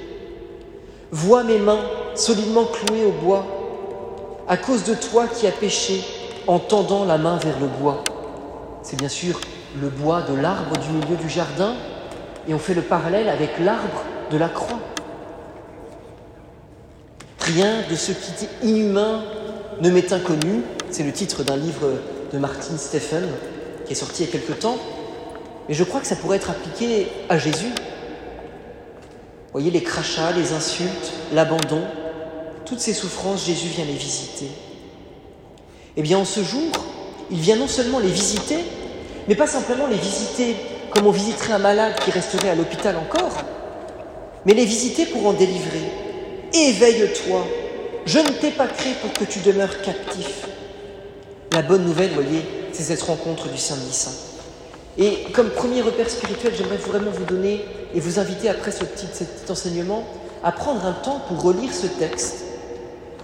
[1.10, 1.80] Vois mes mains
[2.14, 3.44] solidement clouées au bois,
[4.46, 6.04] à cause de toi qui as péché
[6.46, 8.04] en tendant la main vers le bois.
[8.84, 9.40] C'est bien sûr
[9.80, 11.74] le bois de l'arbre du milieu du jardin,
[12.46, 14.78] et on fait le parallèle avec l'arbre de la croix.
[17.40, 19.24] Rien de ce qui est inhumain
[19.80, 21.88] ne m'est inconnu, c'est le titre d'un livre
[22.32, 23.26] de Martin Stephen
[23.86, 24.78] qui est sorti il y a quelque temps,
[25.68, 27.72] mais je crois que ça pourrait être appliqué à Jésus.
[29.46, 31.82] Vous voyez les crachats, les insultes, l'abandon,
[32.64, 34.48] toutes ces souffrances, Jésus vient les visiter.
[35.96, 36.70] Eh bien, en ce jour,
[37.30, 38.58] il vient non seulement les visiter,
[39.28, 40.56] mais pas simplement les visiter
[40.90, 43.44] comme on visiterait un malade qui resterait à l'hôpital encore,
[44.44, 45.82] mais les visiter pour en délivrer.
[46.52, 47.46] Éveille-toi,
[48.06, 50.46] je ne t'ai pas créé pour que tu demeures captif.
[51.52, 54.10] La bonne nouvelle, voyez, c'est cette rencontre du samedi saint.
[54.98, 59.06] Et comme premier repère spirituel, j'aimerais vraiment vous donner et vous inviter après ce petit,
[59.48, 60.04] enseignement
[60.42, 62.44] à prendre un temps pour relire ce texte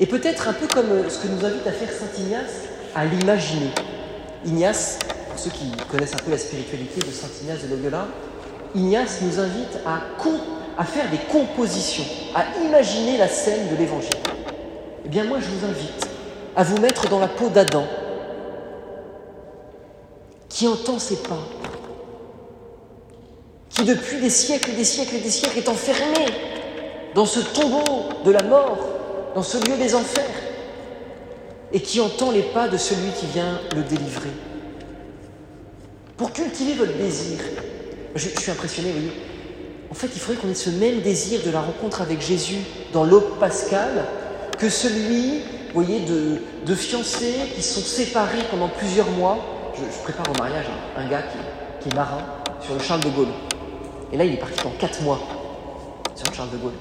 [0.00, 3.04] et peut-être un peu comme euh, ce que nous invite à faire Saint Ignace, à
[3.04, 3.70] l'imaginer.
[4.44, 8.06] Ignace, pour ceux qui connaissent un peu la spiritualité de Saint Ignace de Loyola,
[8.74, 14.27] Ignace nous invite à faire des compositions, à imaginer la scène de l'Évangile.
[15.04, 16.08] Eh bien moi je vous invite
[16.56, 17.84] à vous mettre dans la peau d'Adam,
[20.48, 21.46] qui entend ses pas,
[23.70, 26.26] qui depuis des siècles et des siècles et des siècles est enfermé
[27.14, 28.78] dans ce tombeau de la mort,
[29.34, 30.24] dans ce lieu des enfers,
[31.72, 34.30] et qui entend les pas de celui qui vient le délivrer.
[36.16, 37.38] Pour cultiver votre désir,
[38.14, 39.12] je, suis impressionné, vous voyez,
[39.90, 42.58] en fait, il faudrait qu'on ait ce même désir de la rencontre avec Jésus
[42.92, 44.04] dans l'aube pascale
[44.58, 45.42] que celui,
[45.72, 49.38] voyez, de, fiancés qui sont séparés pendant plusieurs mois.
[49.74, 50.66] Je, prépare au mariage
[50.96, 51.22] un, gars
[51.80, 52.18] qui, est marin
[52.60, 53.28] sur le Charles de Gaulle.
[54.12, 55.20] Et là, il est parti pendant quatre mois
[56.14, 56.74] sur le Charles de Gaulle.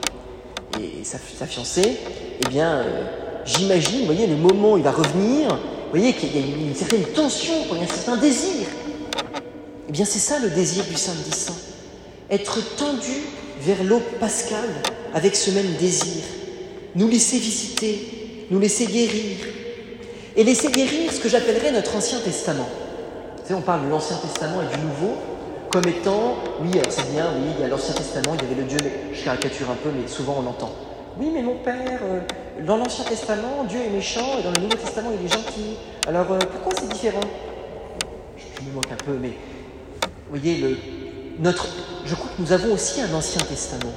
[0.81, 1.97] Et sa, fiancée,
[2.43, 3.03] eh bien, euh,
[3.45, 7.03] j'imagine, voyez, le moment où il va revenir, vous voyez qu'il y a une, certaine
[7.05, 8.67] tension, il y a un certain désir.
[9.87, 11.53] Eh bien, c'est ça le désir du samedi saint
[12.29, 13.23] être tendu
[13.61, 14.69] vers l'eau pascale
[15.13, 16.23] avec ce même désir,
[16.97, 19.37] nous laisser visiter, nous laisser guérir,
[20.35, 22.67] et laisser guérir ce que j'appellerais notre Ancien Testament.
[23.37, 25.15] Vous savez, on parle de l'Ancien Testament et du Nouveau
[25.69, 28.67] comme étant, oui, c'est bien, oui, il y a l'Ancien Testament, il y avait le
[28.67, 28.79] Dieu,
[29.13, 30.71] je caricature un peu, mais souvent on entend.
[31.19, 32.21] Oui, mais mon père, euh,
[32.65, 35.77] dans l'Ancien Testament, Dieu est méchant, et dans le Nouveau Testament, il est gentil.
[36.07, 37.21] Alors, euh, pourquoi c'est différent?
[38.37, 39.33] Je, me moque un peu, mais
[40.01, 40.77] vous voyez, le,
[41.39, 41.67] notre,
[42.05, 43.93] je crois que nous avons aussi un Ancien Testament.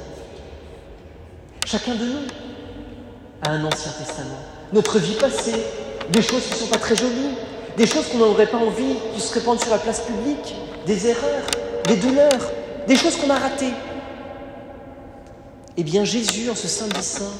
[1.64, 2.49] Chacun de nous
[3.42, 4.38] a un Ancien Testament.
[4.72, 5.64] Notre vie passée,
[6.10, 7.34] des choses qui ne sont pas très jolies,
[7.76, 10.54] des choses qu'on n'aurait pas envie qui se répandent sur la place publique,
[10.86, 11.46] des erreurs,
[11.86, 12.52] des douleurs,
[12.86, 13.74] des choses qu'on a ratées.
[15.76, 17.32] Eh bien, Jésus, en ce samedi saint,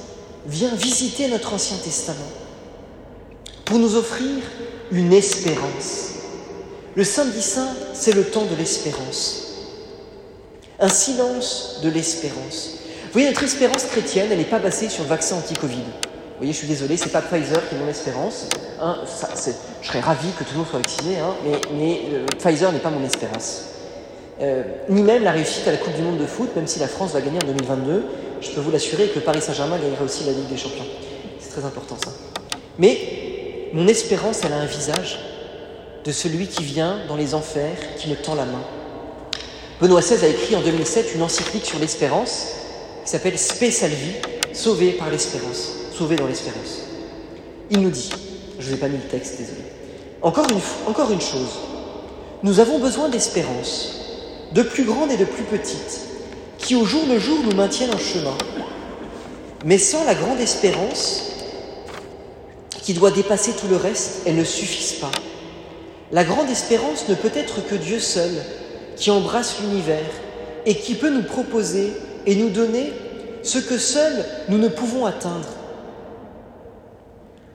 [0.46, 2.18] vient visiter notre Ancien Testament
[3.64, 4.42] pour nous offrir
[4.90, 6.10] une espérance.
[6.94, 9.50] Le samedi saint, c'est le temps de l'espérance
[10.80, 12.79] un silence de l'espérance.
[13.10, 15.78] Vous voyez, notre espérance chrétienne, elle n'est pas basée sur le vaccin anti-Covid.
[15.78, 18.46] Vous voyez, je suis désolé, c'est pas Pfizer qui est mon espérance.
[18.80, 18.98] Hein,
[19.82, 21.34] je serais ravi que tout le monde soit vacciné, hein,
[21.76, 23.62] mais, euh, Pfizer n'est pas mon espérance.
[24.40, 26.86] Euh, ni même la réussite à la Coupe du Monde de foot, même si la
[26.86, 28.04] France va gagner en 2022.
[28.42, 30.86] Je peux vous l'assurer que Paris Saint-Germain gagnera aussi la Ligue des Champions.
[31.40, 32.12] C'est très important ça.
[32.78, 35.18] Mais mon espérance, elle a un visage
[36.04, 38.62] de celui qui vient dans les enfers, qui me tend la main.
[39.80, 42.59] Benoît XVI a écrit en 2007 une encyclique sur l'espérance
[43.04, 44.12] qui s'appelle Spe Salvi,
[44.52, 46.80] sauvé par l'espérance, sauvé dans l'espérance.
[47.70, 48.10] Il nous dit,
[48.58, 49.62] je ne vous ai pas mis le texte, désolé,
[50.22, 51.58] encore une, encore une chose,
[52.42, 53.96] nous avons besoin d'espérance,
[54.52, 56.00] de plus grande et de plus petite,
[56.58, 58.36] qui au jour le jour nous maintiennent en chemin.
[59.64, 61.30] Mais sans la grande espérance,
[62.82, 65.10] qui doit dépasser tout le reste, elles ne suffisent pas.
[66.12, 68.30] La grande espérance ne peut être que Dieu seul,
[68.96, 70.10] qui embrasse l'univers
[70.66, 71.92] et qui peut nous proposer
[72.26, 72.92] et nous donner
[73.42, 75.48] ce que seuls nous ne pouvons atteindre.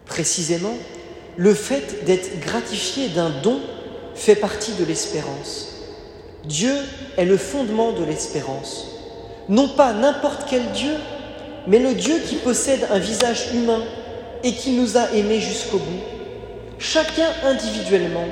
[0.06, 0.76] Précisément,
[1.38, 3.60] le fait d'être gratifié d'un don
[4.14, 5.74] fait partie de l'espérance.
[6.46, 6.74] Dieu
[7.18, 8.88] est le fondement de l'espérance.
[9.50, 10.94] Non pas n'importe quel Dieu,
[11.68, 13.82] mais le Dieu qui possède un visage humain
[14.44, 16.02] et qui nous a aimés jusqu'au bout,
[16.80, 18.28] chacun individuellement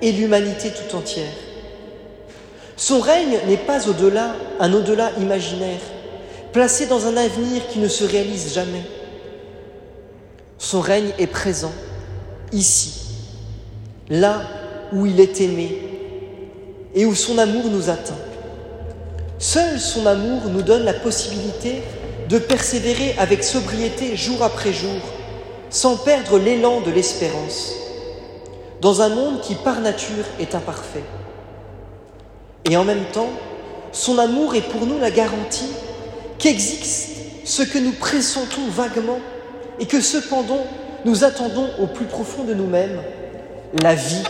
[0.00, 1.26] et l'humanité tout entière.
[2.80, 5.82] Son règne n'est pas au-delà, un au-delà imaginaire,
[6.50, 8.84] placé dans un avenir qui ne se réalise jamais.
[10.56, 11.74] Son règne est présent,
[12.52, 13.02] ici,
[14.08, 14.40] là
[14.94, 15.76] où il est aimé
[16.94, 18.16] et où son amour nous atteint.
[19.38, 21.82] Seul son amour nous donne la possibilité
[22.30, 25.02] de persévérer avec sobriété jour après jour,
[25.68, 27.74] sans perdre l'élan de l'espérance,
[28.80, 31.04] dans un monde qui par nature est imparfait.
[32.64, 33.30] Et en même temps,
[33.92, 35.70] son amour est pour nous la garantie
[36.38, 37.10] qu'existe
[37.44, 39.18] ce que nous pressentons vaguement
[39.78, 40.66] et que cependant
[41.04, 43.00] nous attendons au plus profond de nous-mêmes,
[43.82, 44.22] la vie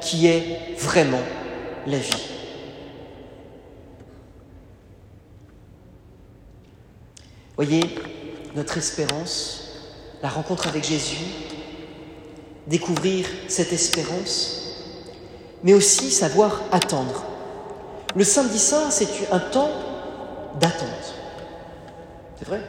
[0.00, 1.22] qui est vraiment
[1.86, 2.26] la vie.
[7.56, 7.82] Voyez,
[8.54, 9.78] notre espérance,
[10.22, 11.24] la rencontre avec Jésus,
[12.66, 14.84] découvrir cette espérance,
[15.62, 17.35] mais aussi savoir attendre.
[18.16, 19.70] Le samedi saint, c'est un temps
[20.58, 21.14] d'attente.
[22.38, 22.62] C'est vrai?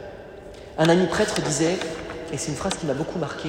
[0.76, 1.78] Un ami prêtre disait,
[2.30, 3.48] et c'est une phrase qui m'a beaucoup marqué,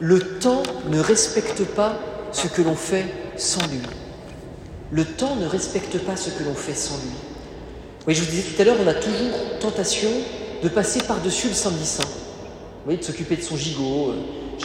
[0.00, 1.96] le temps ne respecte pas
[2.32, 3.04] ce que l'on fait
[3.36, 3.78] sans lui.
[4.90, 7.12] Le temps ne respecte pas ce que l'on fait sans lui.
[8.08, 10.10] Oui, je vous disais tout à l'heure, on a toujours tentation
[10.60, 12.02] de passer par-dessus le samedi saint.
[12.88, 14.08] De s'occuper de son gigot.
[14.10, 14.14] Euh,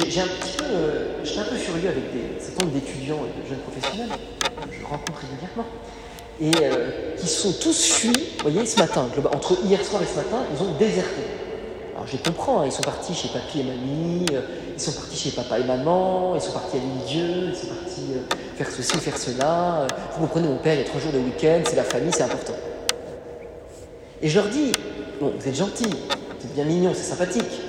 [0.08, 3.48] j'ai un petit peu, euh, j'étais un peu furieux avec des, nombre d'étudiants et de
[3.48, 4.10] jeunes professionnels,
[4.72, 5.66] je rencontre régulièrement
[6.40, 10.16] et euh, qui sont tous fuis, vous voyez, ce matin, entre hier soir et ce
[10.16, 11.22] matin, ils ont déserté.
[11.96, 14.42] Alors je comprends, hein, ils sont partis chez papy et mamie, euh,
[14.76, 17.74] ils sont partis chez papa et maman, ils sont partis à l'île Dieu, ils sont
[17.74, 19.82] partis euh, faire ceci, faire cela.
[19.82, 22.12] Euh, vous comprenez, mon père, il y a trois jours de week-end, c'est la famille,
[22.14, 22.54] c'est important.
[24.22, 24.74] Et je leur dis,
[25.20, 27.62] bon, vous êtes gentils, vous êtes bien mignons, c'est sympathique.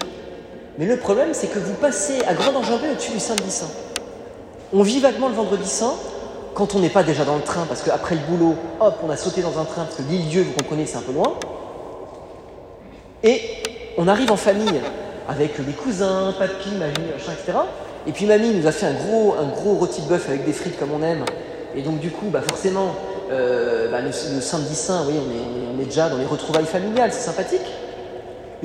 [0.77, 3.71] Mais le problème, c'est que vous passez à grande enjambée au-dessus du samedi saint.
[4.75, 5.95] On vit vaguement le vendredi saint,
[6.59, 9.17] quand on n'est pas déjà dans le train, parce qu'après le boulot, hop, on a
[9.17, 11.35] sauté dans un train, parce que l'île Dieu, vous comprenez, c'est un peu loin.
[13.23, 13.41] Et
[13.97, 14.81] on arrive en famille,
[15.29, 17.59] avec les cousins, papy, mamie, machin, etc.
[18.09, 20.53] Et puis mamie nous a fait un gros, un gros rôti de bœuf avec des
[20.53, 21.25] frites comme on aime.
[21.77, 22.97] Et donc du coup, bah forcément,
[23.31, 27.13] euh, bah, le, samedi saint, oui, on est, on est déjà dans les retrouvailles familiales,
[27.13, 27.71] c'est sympathique.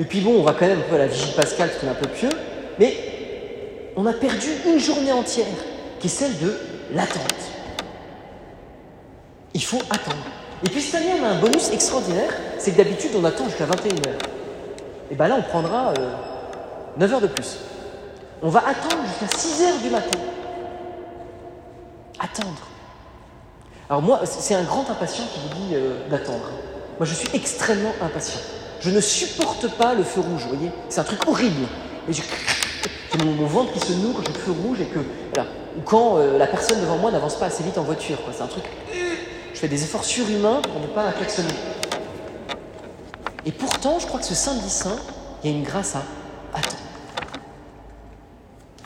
[0.00, 1.86] Et puis bon, on va quand même un peu à la vigile pascale, parce qu'on
[1.86, 2.30] est un peu pieux.
[2.80, 2.96] Mais
[3.94, 5.46] on a perdu une journée entière,
[6.00, 6.58] qui est celle de
[6.92, 7.43] l'attente.
[9.54, 10.26] Il faut attendre.
[10.64, 13.66] Et puis cette année, on a un bonus extraordinaire, c'est que d'habitude, on attend jusqu'à
[13.66, 14.08] 21h.
[15.10, 15.94] Et bien là, on prendra
[16.96, 17.58] 9 euh, heures de plus.
[18.42, 20.18] On va attendre jusqu'à 6 heures du matin.
[22.18, 22.68] Attendre.
[23.88, 26.50] Alors moi, c'est un grand impatient qui vous dit euh, d'attendre.
[26.98, 28.40] Moi, je suis extrêmement impatient.
[28.80, 31.66] Je ne supporte pas le feu rouge, vous voyez C'est un truc horrible.
[32.08, 32.22] J'ai
[33.22, 34.98] mon, ventre qui se noue quand le feu rouge et que...
[34.98, 38.18] Ou quand euh, la personne devant moi n'avance pas assez vite en voiture.
[38.32, 38.64] C'est un truc...
[39.64, 41.48] Fais des efforts surhumains pour ne pas klaxonner.
[43.46, 44.98] Et pourtant, je crois que ce samedi saint,
[45.42, 46.02] il y a une grâce à
[46.52, 46.82] attendre.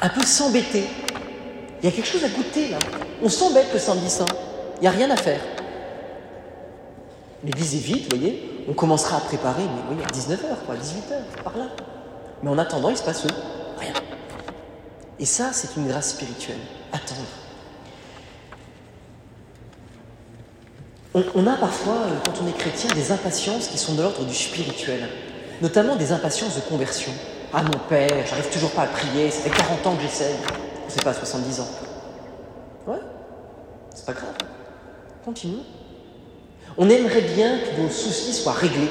[0.01, 0.85] Un peu s'embêter.
[1.83, 2.79] Il y a quelque chose à goûter là.
[3.25, 4.27] On s'embête le samedi saint.
[4.77, 5.41] Il n'y a rien à faire.
[7.43, 8.65] L'église est vide, vous voyez.
[8.69, 11.71] On commencera à préparer, mais oui, à 19h, quoi, à 18h, par là.
[12.45, 13.27] Mais en attendant, il se passe
[13.81, 13.95] rien.
[15.19, 16.61] Et ça, c'est une grâce spirituelle.
[16.93, 17.48] Attendre.
[21.35, 24.35] On, a parfois, euh, quand on est chrétien, des impatiences qui sont de l'ordre du
[24.35, 25.09] spirituel,
[25.63, 27.13] notamment des impatiences de conversion.
[27.53, 30.35] Ah mon père, j'arrive toujours pas à prier, ça fait 40 ans que j'essaye.
[30.89, 31.69] C'est pas 70 ans.
[32.87, 32.99] Ouais,
[33.95, 34.35] c'est pas grave.
[35.25, 35.59] Continue.
[36.77, 38.89] On aimerait bien que nos soucis soient réglés.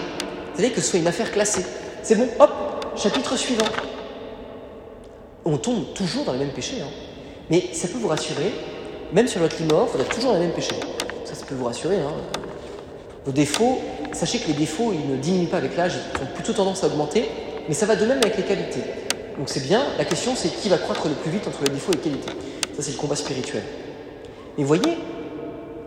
[0.53, 1.65] C'est-à-dire que ce soit une affaire classée.
[2.03, 2.51] C'est bon, hop,
[2.95, 3.65] chapitre suivant.
[5.45, 6.81] On tombe toujours dans les mêmes péchés.
[6.81, 6.89] Hein.
[7.49, 8.51] Mais ça peut vous rassurer,
[9.13, 10.75] même sur votre lit vous êtes toujours dans les mêmes péchés
[11.33, 11.97] peut vous rassurer.
[11.97, 12.13] Hein.
[13.25, 13.79] Vos défauts,
[14.13, 16.87] sachez que les défauts, ils ne diminuent pas avec l'âge, ils ont plutôt tendance à
[16.87, 17.29] augmenter,
[17.67, 18.83] mais ça va de même avec les qualités.
[19.37, 21.91] Donc c'est bien, la question c'est qui va croître le plus vite entre les défauts
[21.91, 22.31] et les qualités.
[22.75, 23.63] Ça c'est le combat spirituel.
[24.57, 24.97] Mais voyez,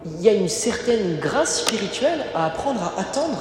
[0.05, 3.39] il y a une certaine grâce spirituelle à apprendre à attendre.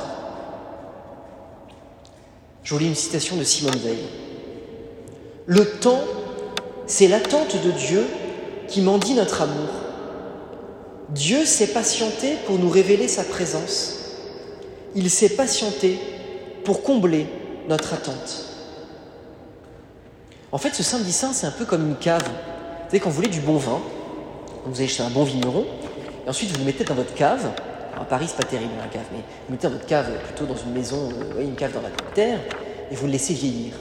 [2.63, 3.99] Je vous lis une citation de Simone Veil.
[5.45, 6.03] Le temps,
[6.85, 8.05] c'est l'attente de Dieu
[8.67, 9.88] qui m'en dit notre amour.
[11.09, 13.95] Dieu s'est patienté pour nous révéler sa présence.
[14.93, 15.99] Il s'est patienté
[16.63, 17.27] pour combler
[17.67, 18.45] notre attente.
[20.51, 22.23] En fait, ce samedi saint, c'est un peu comme une cave.
[22.23, 23.81] Vous savez, quand vous voulez du bon vin,
[24.65, 25.65] vous allez chez un bon vigneron,
[26.25, 27.49] et ensuite vous le mettez dans votre cave.
[27.99, 30.57] à Paris, c'est pas terrible la cave, mais vous mettez dans votre cave plutôt dans
[30.57, 32.39] une maison, euh, une cave dans la terre,
[32.91, 33.73] et vous le laissez vieillir.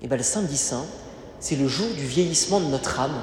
[0.00, 0.84] Et bien le samedi saint,
[1.40, 3.22] c'est le jour du vieillissement de notre âme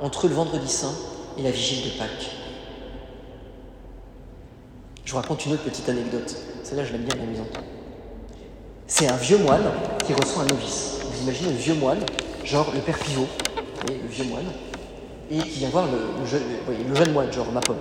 [0.00, 0.94] entre le vendredi saint
[1.38, 2.30] et la vigile de Pâques.
[5.04, 6.34] Je vous raconte une autre petite anecdote.
[6.62, 7.60] Celle-là, je l'aime bien, amusante.
[8.86, 9.64] C'est un vieux moine
[10.04, 10.98] qui reçoit un novice.
[11.04, 12.00] Vous imaginez un vieux moine,
[12.44, 13.28] genre le père Pivot,
[13.88, 14.46] le vieux moine,
[15.30, 17.78] et qui vient voir le, jeune, moine, genre ma pomme.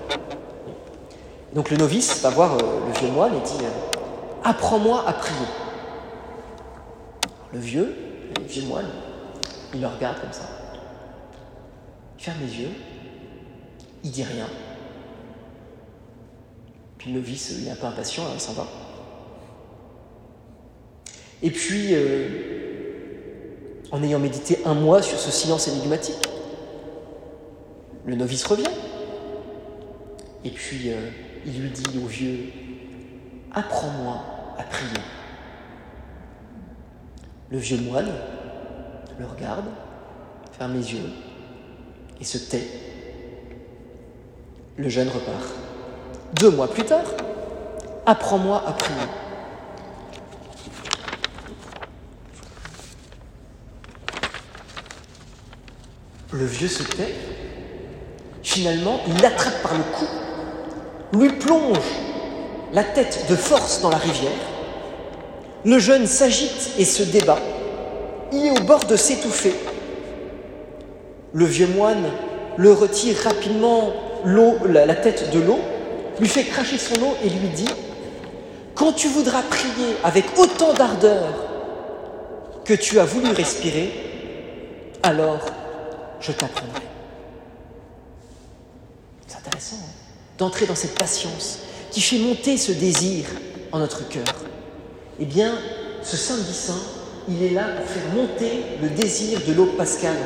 [1.53, 3.97] Donc le novice va voir euh, le vieux moine et dit euh,
[4.43, 5.47] Apprends-moi à prier.
[7.53, 7.95] Le vieux,
[8.37, 8.89] le vieux moine,
[9.73, 10.49] il le regarde comme ça.
[12.17, 12.71] Il ferme les yeux
[14.05, 14.47] il dit rien.
[16.99, 18.67] Puis le novice, est un peu impatient, il s'en va.
[21.41, 22.29] Et puis, euh,
[23.91, 26.29] en ayant médité un mois sur ce silence énigmatique,
[28.05, 28.69] le novice revient.
[30.43, 31.09] Et puis, euh,
[31.47, 32.51] il lui dit au vieux,
[33.53, 34.23] apprends-moi
[34.59, 35.01] à prier.
[37.49, 38.11] Le vieux moine
[39.17, 39.65] le regarde,
[40.51, 41.09] ferme les yeux
[42.19, 42.67] et se tait
[44.77, 45.53] le jeune repart.
[46.33, 47.05] Deux mois plus tard,
[48.05, 48.99] apprends-moi à prier.
[56.31, 57.15] Le vieux se tait.
[58.43, 60.05] Finalement, il l'attrape par le cou,
[61.17, 61.77] lui plonge
[62.73, 64.31] la tête de force dans la rivière.
[65.63, 67.39] Le jeune s'agite et se débat.
[68.31, 69.55] Il est au bord de s'étouffer.
[71.33, 72.05] Le vieux moine
[72.57, 73.93] le retire rapidement
[74.25, 75.59] l'eau, la, tête de l'eau,
[76.19, 77.69] lui fait cracher son eau et lui dit
[78.73, 81.45] quand tu voudras prier avec autant d'ardeur
[82.65, 83.91] que tu as voulu respirer,
[85.03, 85.45] alors
[86.19, 86.81] je t'apprendrai.
[89.27, 89.91] C'est intéressant hein,
[90.37, 91.59] d'entrer dans cette patience
[91.91, 93.25] qui fait monter ce désir
[93.71, 94.23] en notre cœur.
[95.19, 95.53] Eh bien,
[96.03, 96.81] ce samedi saint,
[97.29, 100.17] il est là pour faire monter le désir de l'aube pascale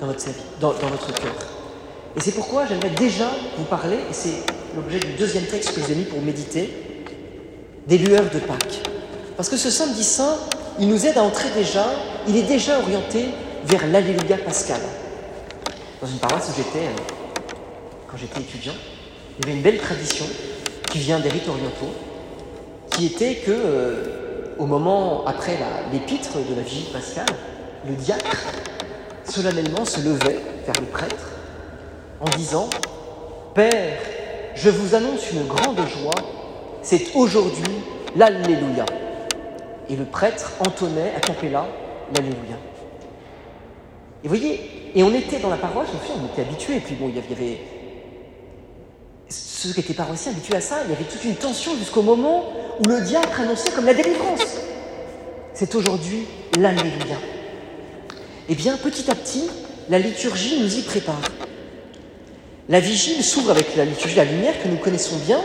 [0.00, 0.24] dans votre,
[0.60, 1.34] dans, votre cœur.
[2.16, 4.42] Et c'est pourquoi j'aimerais déjà vous parler, et c'est
[4.74, 6.72] l'objet du deuxième texte que je vous ai mis pour méditer,
[7.86, 8.80] des lueurs de Pâques.
[9.36, 10.36] Parce que ce samedi saint,
[10.80, 11.86] il nous aide à entrer déjà,
[12.26, 13.26] il est déjà orienté
[13.64, 14.80] vers l'Alléluia pascal.
[16.00, 17.54] Dans une paroisse où j'étais, euh,
[18.08, 18.74] quand j'étais étudiant,
[19.38, 20.26] il y avait une belle tradition
[20.90, 21.94] qui vient des rites orientaux,
[22.90, 25.58] qui était que, euh, au moment après
[25.92, 27.26] l'épître de la vigile pascale,
[27.88, 28.36] le diacre
[29.24, 31.39] solennellement se levait vers le prêtre
[32.20, 32.68] en disant
[33.54, 33.98] Père,
[34.54, 36.14] je vous annonce une grande joie,
[36.82, 37.72] c'est aujourd'hui
[38.16, 38.84] l'Alléluia.
[39.88, 41.66] Et le prêtre entonnait à cappella
[42.14, 42.56] l'Alléluia.
[44.22, 47.08] Et vous voyez, et on était dans la paroisse, on était habitués, et puis bon,
[47.08, 47.58] il y avait
[49.28, 52.44] ceux qui étaient paroissiens habitués à ça, il y avait toute une tension jusqu'au moment
[52.80, 54.58] où le diacre annonçait comme la délivrance.
[55.54, 56.26] C'est aujourd'hui
[56.58, 57.16] l'Alléluia.
[58.48, 59.48] Eh bien, petit à petit,
[59.88, 61.20] la liturgie nous y prépare.
[62.70, 65.40] La vigile s'ouvre avec la liturgie de la lumière que nous connaissons bien.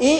[0.00, 0.18] Et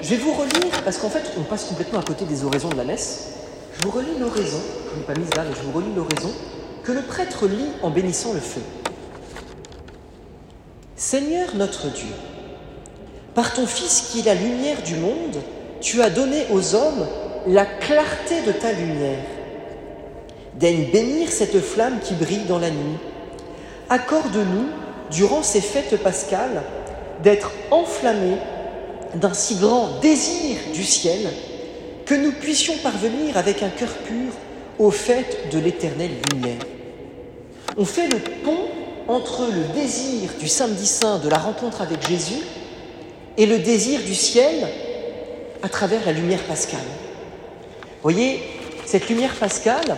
[0.00, 2.76] je vais vous relire, parce qu'en fait, on passe complètement à côté des oraisons de
[2.76, 3.34] la messe.
[3.76, 6.32] Je vous relis l'oraison, je ne l'ai pas mise là, mais je vous relis l'oraison,
[6.82, 8.62] que le prêtre lit en bénissant le feu.
[10.96, 12.14] Seigneur notre Dieu,
[13.34, 15.42] par ton Fils qui est la lumière du monde,
[15.82, 17.06] tu as donné aux hommes
[17.46, 19.24] la clarté de ta lumière.
[20.54, 22.96] Daigne bénir cette flamme qui brille dans la nuit.
[23.90, 26.62] Accorde-nous durant ces fêtes pascales,
[27.22, 28.38] d'être enflammés
[29.14, 31.28] d'un si grand désir du ciel
[32.04, 34.32] que nous puissions parvenir avec un cœur pur
[34.78, 36.60] aux fêtes de l'éternelle lumière.
[37.76, 38.68] On fait le pont
[39.08, 42.42] entre le désir du samedi saint de la rencontre avec Jésus
[43.36, 44.68] et le désir du ciel
[45.62, 46.80] à travers la lumière pascale.
[48.02, 48.42] Voyez,
[48.84, 49.96] cette lumière pascale,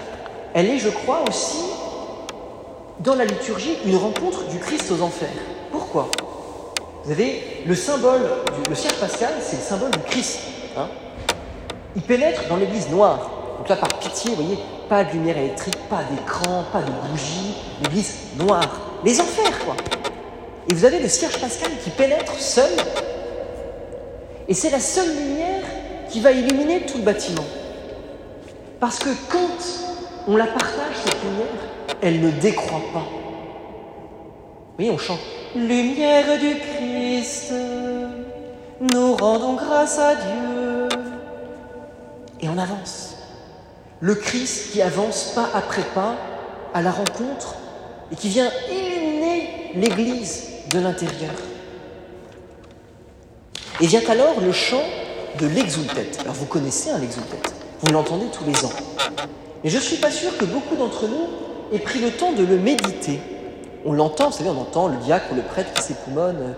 [0.54, 1.58] elle est, je crois, aussi
[3.00, 5.28] dans la liturgie une rencontre du Christ aux enfers.
[5.70, 6.10] Pourquoi
[7.04, 8.22] Vous avez le symbole,
[8.62, 10.40] du, le cierge pascal, c'est le symbole du Christ.
[10.76, 10.88] Hein
[11.96, 13.30] il pénètre dans l'église noire.
[13.58, 17.54] Donc là, par pitié, vous voyez, pas de lumière électrique, pas d'écran, pas de bougie,
[17.82, 18.80] l'église noire.
[19.04, 19.74] Les enfers, quoi.
[20.68, 22.70] Et vous avez le cierge pascal qui pénètre seul.
[24.46, 25.64] Et c'est la seule lumière
[26.08, 27.44] qui va illuminer tout le bâtiment.
[28.80, 31.46] Parce que quand on la partage, cette lumière,
[32.02, 33.06] elle ne décroît pas.
[34.78, 35.20] Oui, on chante.
[35.56, 37.52] Lumière du Christ,
[38.80, 40.88] nous rendons grâce à Dieu.
[42.40, 43.16] Et on avance.
[44.00, 46.14] Le Christ qui avance pas après pas
[46.72, 47.56] à la rencontre
[48.12, 51.32] et qui vient illuminer l'Église de l'intérieur.
[53.80, 54.82] Et vient alors le chant
[55.40, 56.10] de l'exultet.
[56.20, 57.38] Alors vous connaissez un l'exultet,
[57.80, 58.72] vous l'entendez tous les ans.
[59.64, 62.44] Mais je ne suis pas sûr que beaucoup d'entre nous et pris le temps de
[62.44, 63.20] le méditer.
[63.84, 66.54] On l'entend, vous savez, on entend le diacre ou le prêtre qui s'époumonne.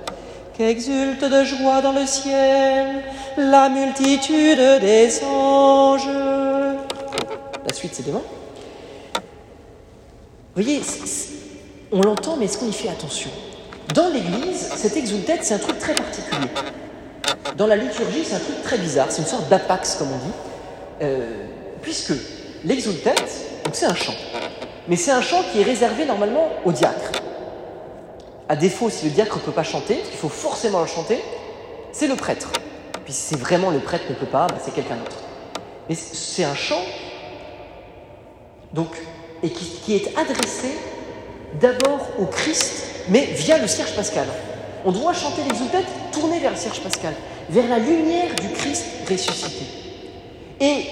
[0.57, 3.03] Qu'exulte de joie dans le ciel
[3.37, 6.09] la multitude des anges.
[7.67, 8.23] La suite, c'est demain.
[10.55, 10.81] Vous voyez,
[11.93, 13.31] on l'entend, mais est-ce qu'on y fait attention?
[13.95, 16.49] Dans l'Église, cet exultet, c'est un truc très particulier.
[17.57, 19.07] Dans la liturgie, c'est un truc très bizarre.
[19.11, 20.35] C'est une sorte d'apax, comme on dit.
[21.03, 21.47] Euh,
[21.83, 22.13] puisque
[22.65, 23.15] l'exultet,
[23.73, 24.15] c'est un chant.
[24.91, 27.13] Mais c'est un chant qui est réservé normalement au diacre.
[28.49, 31.23] À défaut, si le diacre ne peut pas chanter, il faut forcément le chanter,
[31.93, 32.51] c'est le prêtre.
[33.05, 35.19] Puis si c'est vraiment le prêtre ne peut pas, bah, c'est quelqu'un d'autre.
[35.89, 36.83] Mais c'est un chant
[38.73, 38.89] donc,
[39.45, 40.77] et qui, est adressé
[41.61, 44.27] d'abord au Christ, mais via le Cierge pascal.
[44.85, 47.15] On doit chanter l'exultate tourner vers le Cierge pascal,
[47.49, 49.67] vers la lumière du Christ ressuscité.
[50.61, 50.85] Et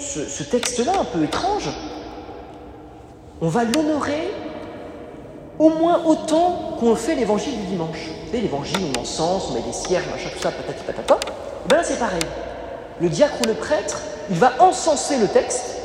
[0.00, 1.68] ce texte-là, un peu étrange,
[3.40, 4.32] on va l'honorer
[5.58, 7.98] au moins autant qu'on fait l'évangile du dimanche.
[8.06, 11.14] Vous savez, l'évangile, on encense, on met des cierges, machin, tout ça, patati patata.
[11.14, 11.28] Et
[11.64, 12.20] eh bien là, c'est pareil.
[13.00, 15.76] Le diacre ou le prêtre, il va encenser le texte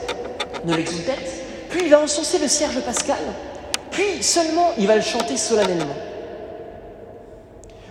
[0.65, 3.17] de l'exultète, puis il va encenser le cierge pascal,
[3.91, 5.95] puis seulement il va le chanter solennellement.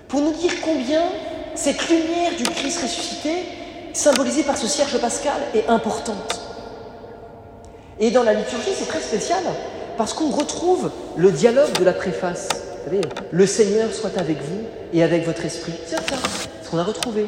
[0.08, 1.02] Pour nous dire combien
[1.54, 3.44] cette lumière du Christ ressuscité,
[3.92, 6.40] symbolisée par ce cierge pascal, est importante.
[8.00, 9.42] Et dans la liturgie, c'est très spécial
[9.96, 12.48] parce qu'on retrouve le dialogue de la préface.
[12.50, 14.62] Vous savez, le Seigneur soit avec vous
[14.92, 15.74] et avec votre esprit.
[15.86, 16.16] C'est ça,
[16.62, 17.26] ce qu'on a retrouvé.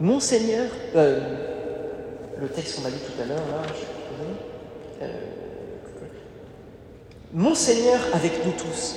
[0.00, 0.66] Monseigneur,
[0.96, 1.20] euh,
[2.40, 5.08] le texte qu'on a lu tout à l'heure, là, je euh,
[7.32, 8.96] Monseigneur avec nous tous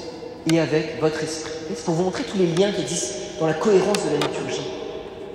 [0.51, 1.51] et avec votre esprit.
[1.75, 4.67] C'est pour vous montrer tous les liens qui existent dans la cohérence de la liturgie.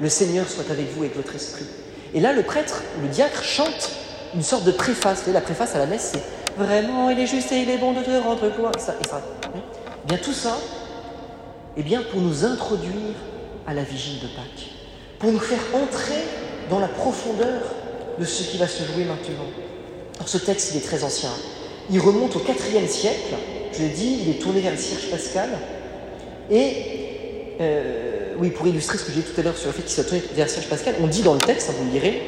[0.01, 1.67] Le Seigneur soit avec vous et avec votre esprit.
[2.15, 3.91] Et là, le prêtre, le diacre, chante
[4.35, 5.19] une sorte de préface.
[5.19, 6.23] Vous voyez, la préface à la messe, c'est
[6.57, 8.73] Vraiment, il est juste et il est bon de te rendre gloire.
[8.77, 9.21] Et ça, et ça.
[9.45, 9.61] Hein.
[10.07, 10.57] bien, tout ça,
[11.77, 13.15] eh bien, pour nous introduire
[13.67, 14.71] à la vigile de Pâques,
[15.19, 16.25] pour nous faire entrer
[16.71, 17.61] dans la profondeur
[18.19, 19.45] de ce qui va se jouer maintenant.
[20.15, 21.29] Alors, ce texte, il est très ancien.
[21.91, 23.35] Il remonte au IVe siècle.
[23.75, 25.51] Je l'ai dit, il est tourné vers le Cierge pascal.
[26.51, 29.83] Et, euh, oui, pour illustrer ce que j'ai dit tout à l'heure sur le fait
[29.83, 31.91] qu'il soit tourné vers le Cierge pascal, on dit dans le texte, hein, vous le
[31.91, 32.23] lirez,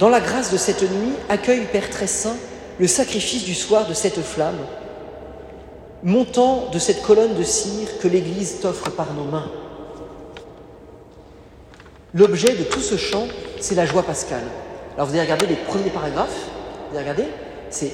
[0.00, 2.36] dans la grâce de cette nuit, accueille Père très saint
[2.78, 4.58] le sacrifice du soir de cette flamme,
[6.02, 9.50] montant de cette colonne de cire que l'Église t'offre par nos mains.
[12.14, 13.28] L'objet de tout ce chant,
[13.60, 14.42] c'est la joie pascale.
[14.96, 16.48] Alors vous allez regarder les premiers paragraphes,
[16.90, 17.30] vous allez regarder,
[17.68, 17.92] c'est,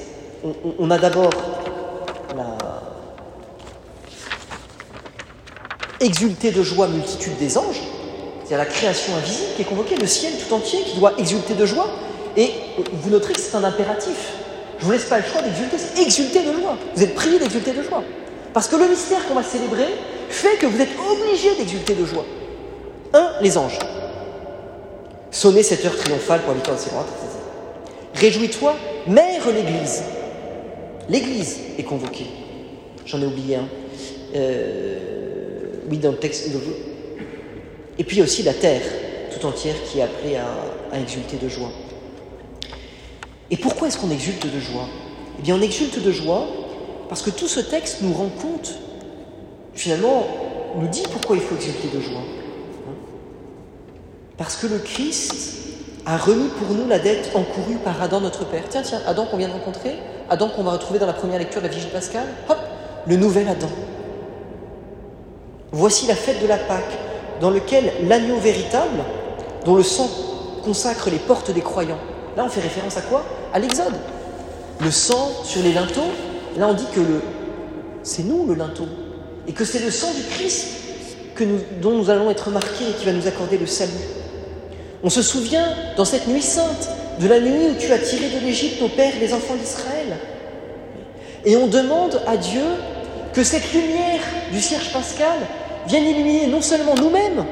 [0.79, 1.29] on, a d'abord
[2.37, 2.57] la
[5.99, 7.81] exulter de joie multitude des anges,
[8.47, 11.65] c'est-à-dire la création invisible qui est convoquée, le ciel tout entier qui doit exulter de
[11.65, 11.89] joie,
[12.37, 12.51] et
[12.93, 14.15] vous noterez que c'est un impératif.
[14.77, 16.77] Je ne vous laisse pas le choix d'exulter, c'est exulter de joie.
[16.95, 18.03] Vous êtes prié d'exulter de joie.
[18.53, 19.87] Parce que le mystère qu'on va célébrer
[20.29, 22.23] fait que vous êtes obligé d'exulter de joie.
[23.13, 23.79] Un, les anges.
[25.29, 27.03] Sonnez cette heure triomphale pour l'habitant de ses etc.
[28.15, 28.75] Réjouis-toi,
[29.07, 30.03] mère l'Église.
[31.09, 32.27] L'Église est convoquée.
[33.05, 33.67] J'en ai oublié un.
[34.35, 34.99] Euh,
[35.89, 36.49] oui, dans le texte.
[37.99, 38.81] Et puis aussi la terre
[39.31, 41.71] tout entière qui est appelée à exulter de joie.
[43.49, 44.87] Et pourquoi est-ce qu'on exulte de joie?
[45.39, 46.47] Eh bien, on exulte de joie
[47.09, 48.75] parce que tout ce texte nous rend compte,
[49.73, 50.27] finalement,
[50.75, 52.23] nous dit pourquoi il faut exulter de joie.
[54.37, 55.33] Parce que le Christ
[56.05, 58.63] a remis pour nous la dette encourue par Adam notre Père.
[58.69, 59.95] Tiens, tiens, Adam qu'on vient de rencontrer,
[60.29, 62.57] Adam qu'on va retrouver dans la première lecture de la Vigile Pascale, hop,
[63.07, 63.69] le nouvel Adam.
[65.71, 66.97] Voici la fête de la Pâque,
[67.41, 69.03] dans lequel l'agneau véritable,
[69.65, 70.09] dont le sang
[70.63, 71.99] consacre les portes des croyants.
[72.35, 73.23] Là, on fait référence à quoi?
[73.53, 73.95] À l'Exode.
[74.79, 76.11] Le sang sur les linteaux,
[76.57, 77.21] là on dit que le,
[78.03, 78.85] c'est nous le linteau,
[79.47, 80.67] et que c'est le sang du Christ
[81.35, 81.43] que
[81.81, 83.91] dont nous allons être marqués et qui va nous accorder le salut.
[85.03, 88.45] On se souvient, dans cette nuit sainte, de la nuit où tu as tiré de
[88.45, 90.17] l'Égypte nos pères, les enfants d'Israël.
[91.45, 92.63] Et on demande à Dieu
[93.33, 94.21] que cette lumière
[94.51, 95.37] du cierge pascal
[95.87, 97.45] vienne illuminer non seulement nous-mêmes,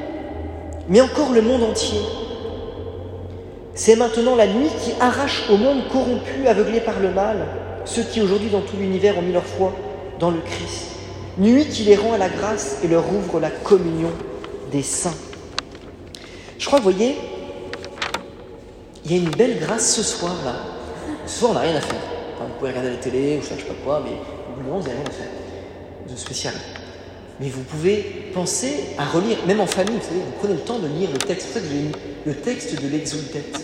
[0.88, 2.00] mais encore le monde entier.
[3.74, 7.46] C'est maintenant la nuit qui arrache au monde corrompu, aveuglé par le mal,
[7.84, 9.72] ceux qui aujourd'hui dans tout l'univers ont mis leur foi
[10.18, 10.92] dans le Christ.
[11.38, 14.10] Nuit qui les rend à la grâce et leur ouvre la communion
[14.72, 15.14] des saints.
[16.58, 17.16] Je crois, vous voyez,
[19.04, 20.54] il y a une belle grâce ce soir-là.
[21.26, 22.00] Ce soir, on n'a rien à faire.
[22.40, 24.94] vous pouvez regarder la télé ou je sais pas quoi, mais au bout vous n'avez
[24.94, 25.28] rien à faire
[26.10, 26.54] de spécial.
[27.40, 30.78] Mais vous pouvez penser à relire, même en famille, vous savez, vous prenez le temps
[30.78, 31.58] de lire le texte.
[32.24, 33.60] Le texte de l'exultète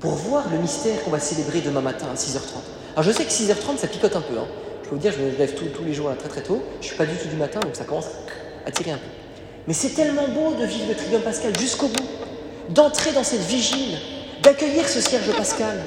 [0.00, 2.58] pour voir le mystère qu'on va célébrer demain matin à 6h30.
[2.92, 4.38] Alors je sais que 6h30, ça picote un peu.
[4.38, 4.46] Hein.
[4.82, 6.62] Je peux vous dire, je me lève tous, les jours très très tôt.
[6.80, 8.08] Je ne suis pas du tout du matin, donc ça commence
[8.66, 9.08] à tirer un peu.
[9.66, 12.06] Mais c'est tellement beau de vivre le Trivium Pascal jusqu'au bout,
[12.68, 13.96] d'entrer dans cette vigile,
[14.42, 15.78] d'accueillir ce cierge pascal.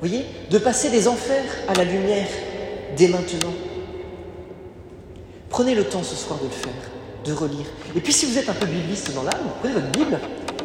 [0.00, 2.28] Vous voyez De passer des enfers à la lumière
[2.96, 3.52] dès maintenant.
[5.56, 6.74] Prenez le temps ce soir de le faire,
[7.24, 7.64] de relire.
[7.96, 10.18] Et puis si vous êtes un peu bibliste dans l'âme, prenez votre Bible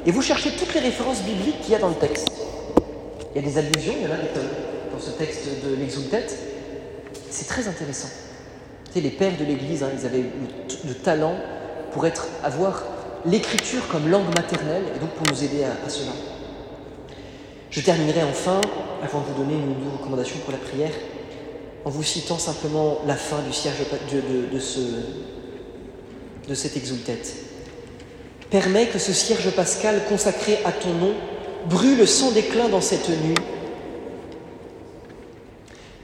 [0.05, 2.29] et vous cherchez toutes les références bibliques qu'il y a dans le texte.
[3.33, 6.37] Il y a des allusions, il y en a dans ce texte de l'exultète.
[7.29, 8.09] C'est très intéressant.
[8.87, 10.25] Tu sais, les pères de l'Église, hein, ils avaient
[10.85, 11.37] le, talent
[11.93, 12.83] pour être, avoir
[13.25, 16.11] l'écriture comme langue maternelle et donc pour nous aider à, cela.
[17.69, 18.59] Je terminerai enfin,
[19.01, 20.91] avant de vous donner une recommandation pour la prière,
[21.85, 23.77] en vous citant simplement la fin du cierge
[24.11, 24.79] de, de, ce,
[26.47, 27.33] de cette exultète.
[28.49, 31.13] Permets que ce cierge pascal consacré à ton nom
[31.69, 33.35] brûle sans déclin dans cette nuit,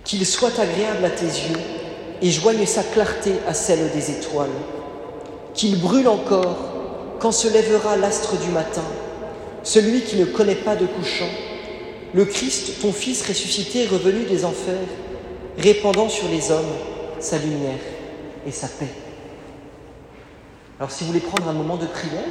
[0.03, 1.59] qu'il soit agréable à tes yeux
[2.21, 4.49] et joigne sa clarté à celle des étoiles,
[5.53, 6.57] qu'il brûle encore
[7.19, 8.85] quand se lèvera l'astre du matin,
[9.63, 11.29] celui qui ne connaît pas de couchant,
[12.13, 14.87] le Christ, ton Fils ressuscité, revenu des enfers,
[15.57, 16.65] répandant sur les hommes
[17.19, 17.79] sa lumière
[18.45, 18.93] et sa paix.
[20.79, 22.23] Alors si vous voulez prendre un moment de prière,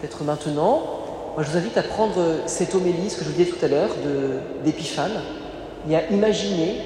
[0.00, 0.82] peut-être maintenant,
[1.34, 2.14] moi, je vous invite à prendre
[2.46, 3.90] cette homélie, ce que je vous disais tout à l'heure,
[4.64, 5.20] d'Épiphane,
[5.88, 6.76] et à imaginer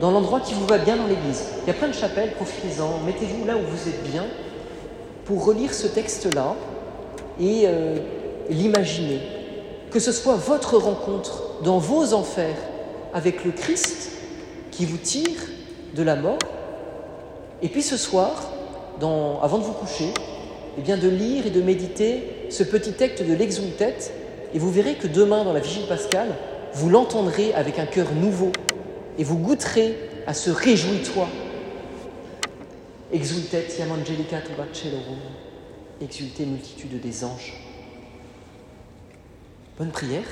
[0.00, 1.44] dans l'endroit qui vous va bien dans l'église.
[1.62, 4.24] Il y a plein de chapelles, profitez-en, mettez-vous là où vous êtes bien
[5.24, 6.54] pour relire ce texte-là
[7.40, 7.96] et euh,
[8.50, 9.20] l'imaginer,
[9.90, 12.56] que ce soit votre rencontre dans vos enfers
[13.14, 14.10] avec le Christ
[14.76, 15.40] qui vous tire
[15.94, 16.38] de la mort,
[17.62, 18.50] et puis ce soir,
[19.00, 20.12] avant de vous coucher,
[20.76, 23.96] eh bien de lire et de méditer ce petit texte de l'Exultet,
[24.52, 26.34] et vous verrez que demain, dans la vigile pascale,
[26.74, 28.50] vous l'entendrez avec un cœur nouveau,
[29.16, 29.96] et vous goûterez
[30.26, 31.28] à ce réjouis-toi.
[33.12, 35.18] Exultet iam angelica tuba celorum,
[36.00, 37.54] exultez multitude des anges.
[39.78, 40.26] Bonne prière,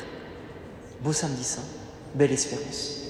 [1.00, 1.62] beau samedi saint,
[2.14, 3.01] belle espérance.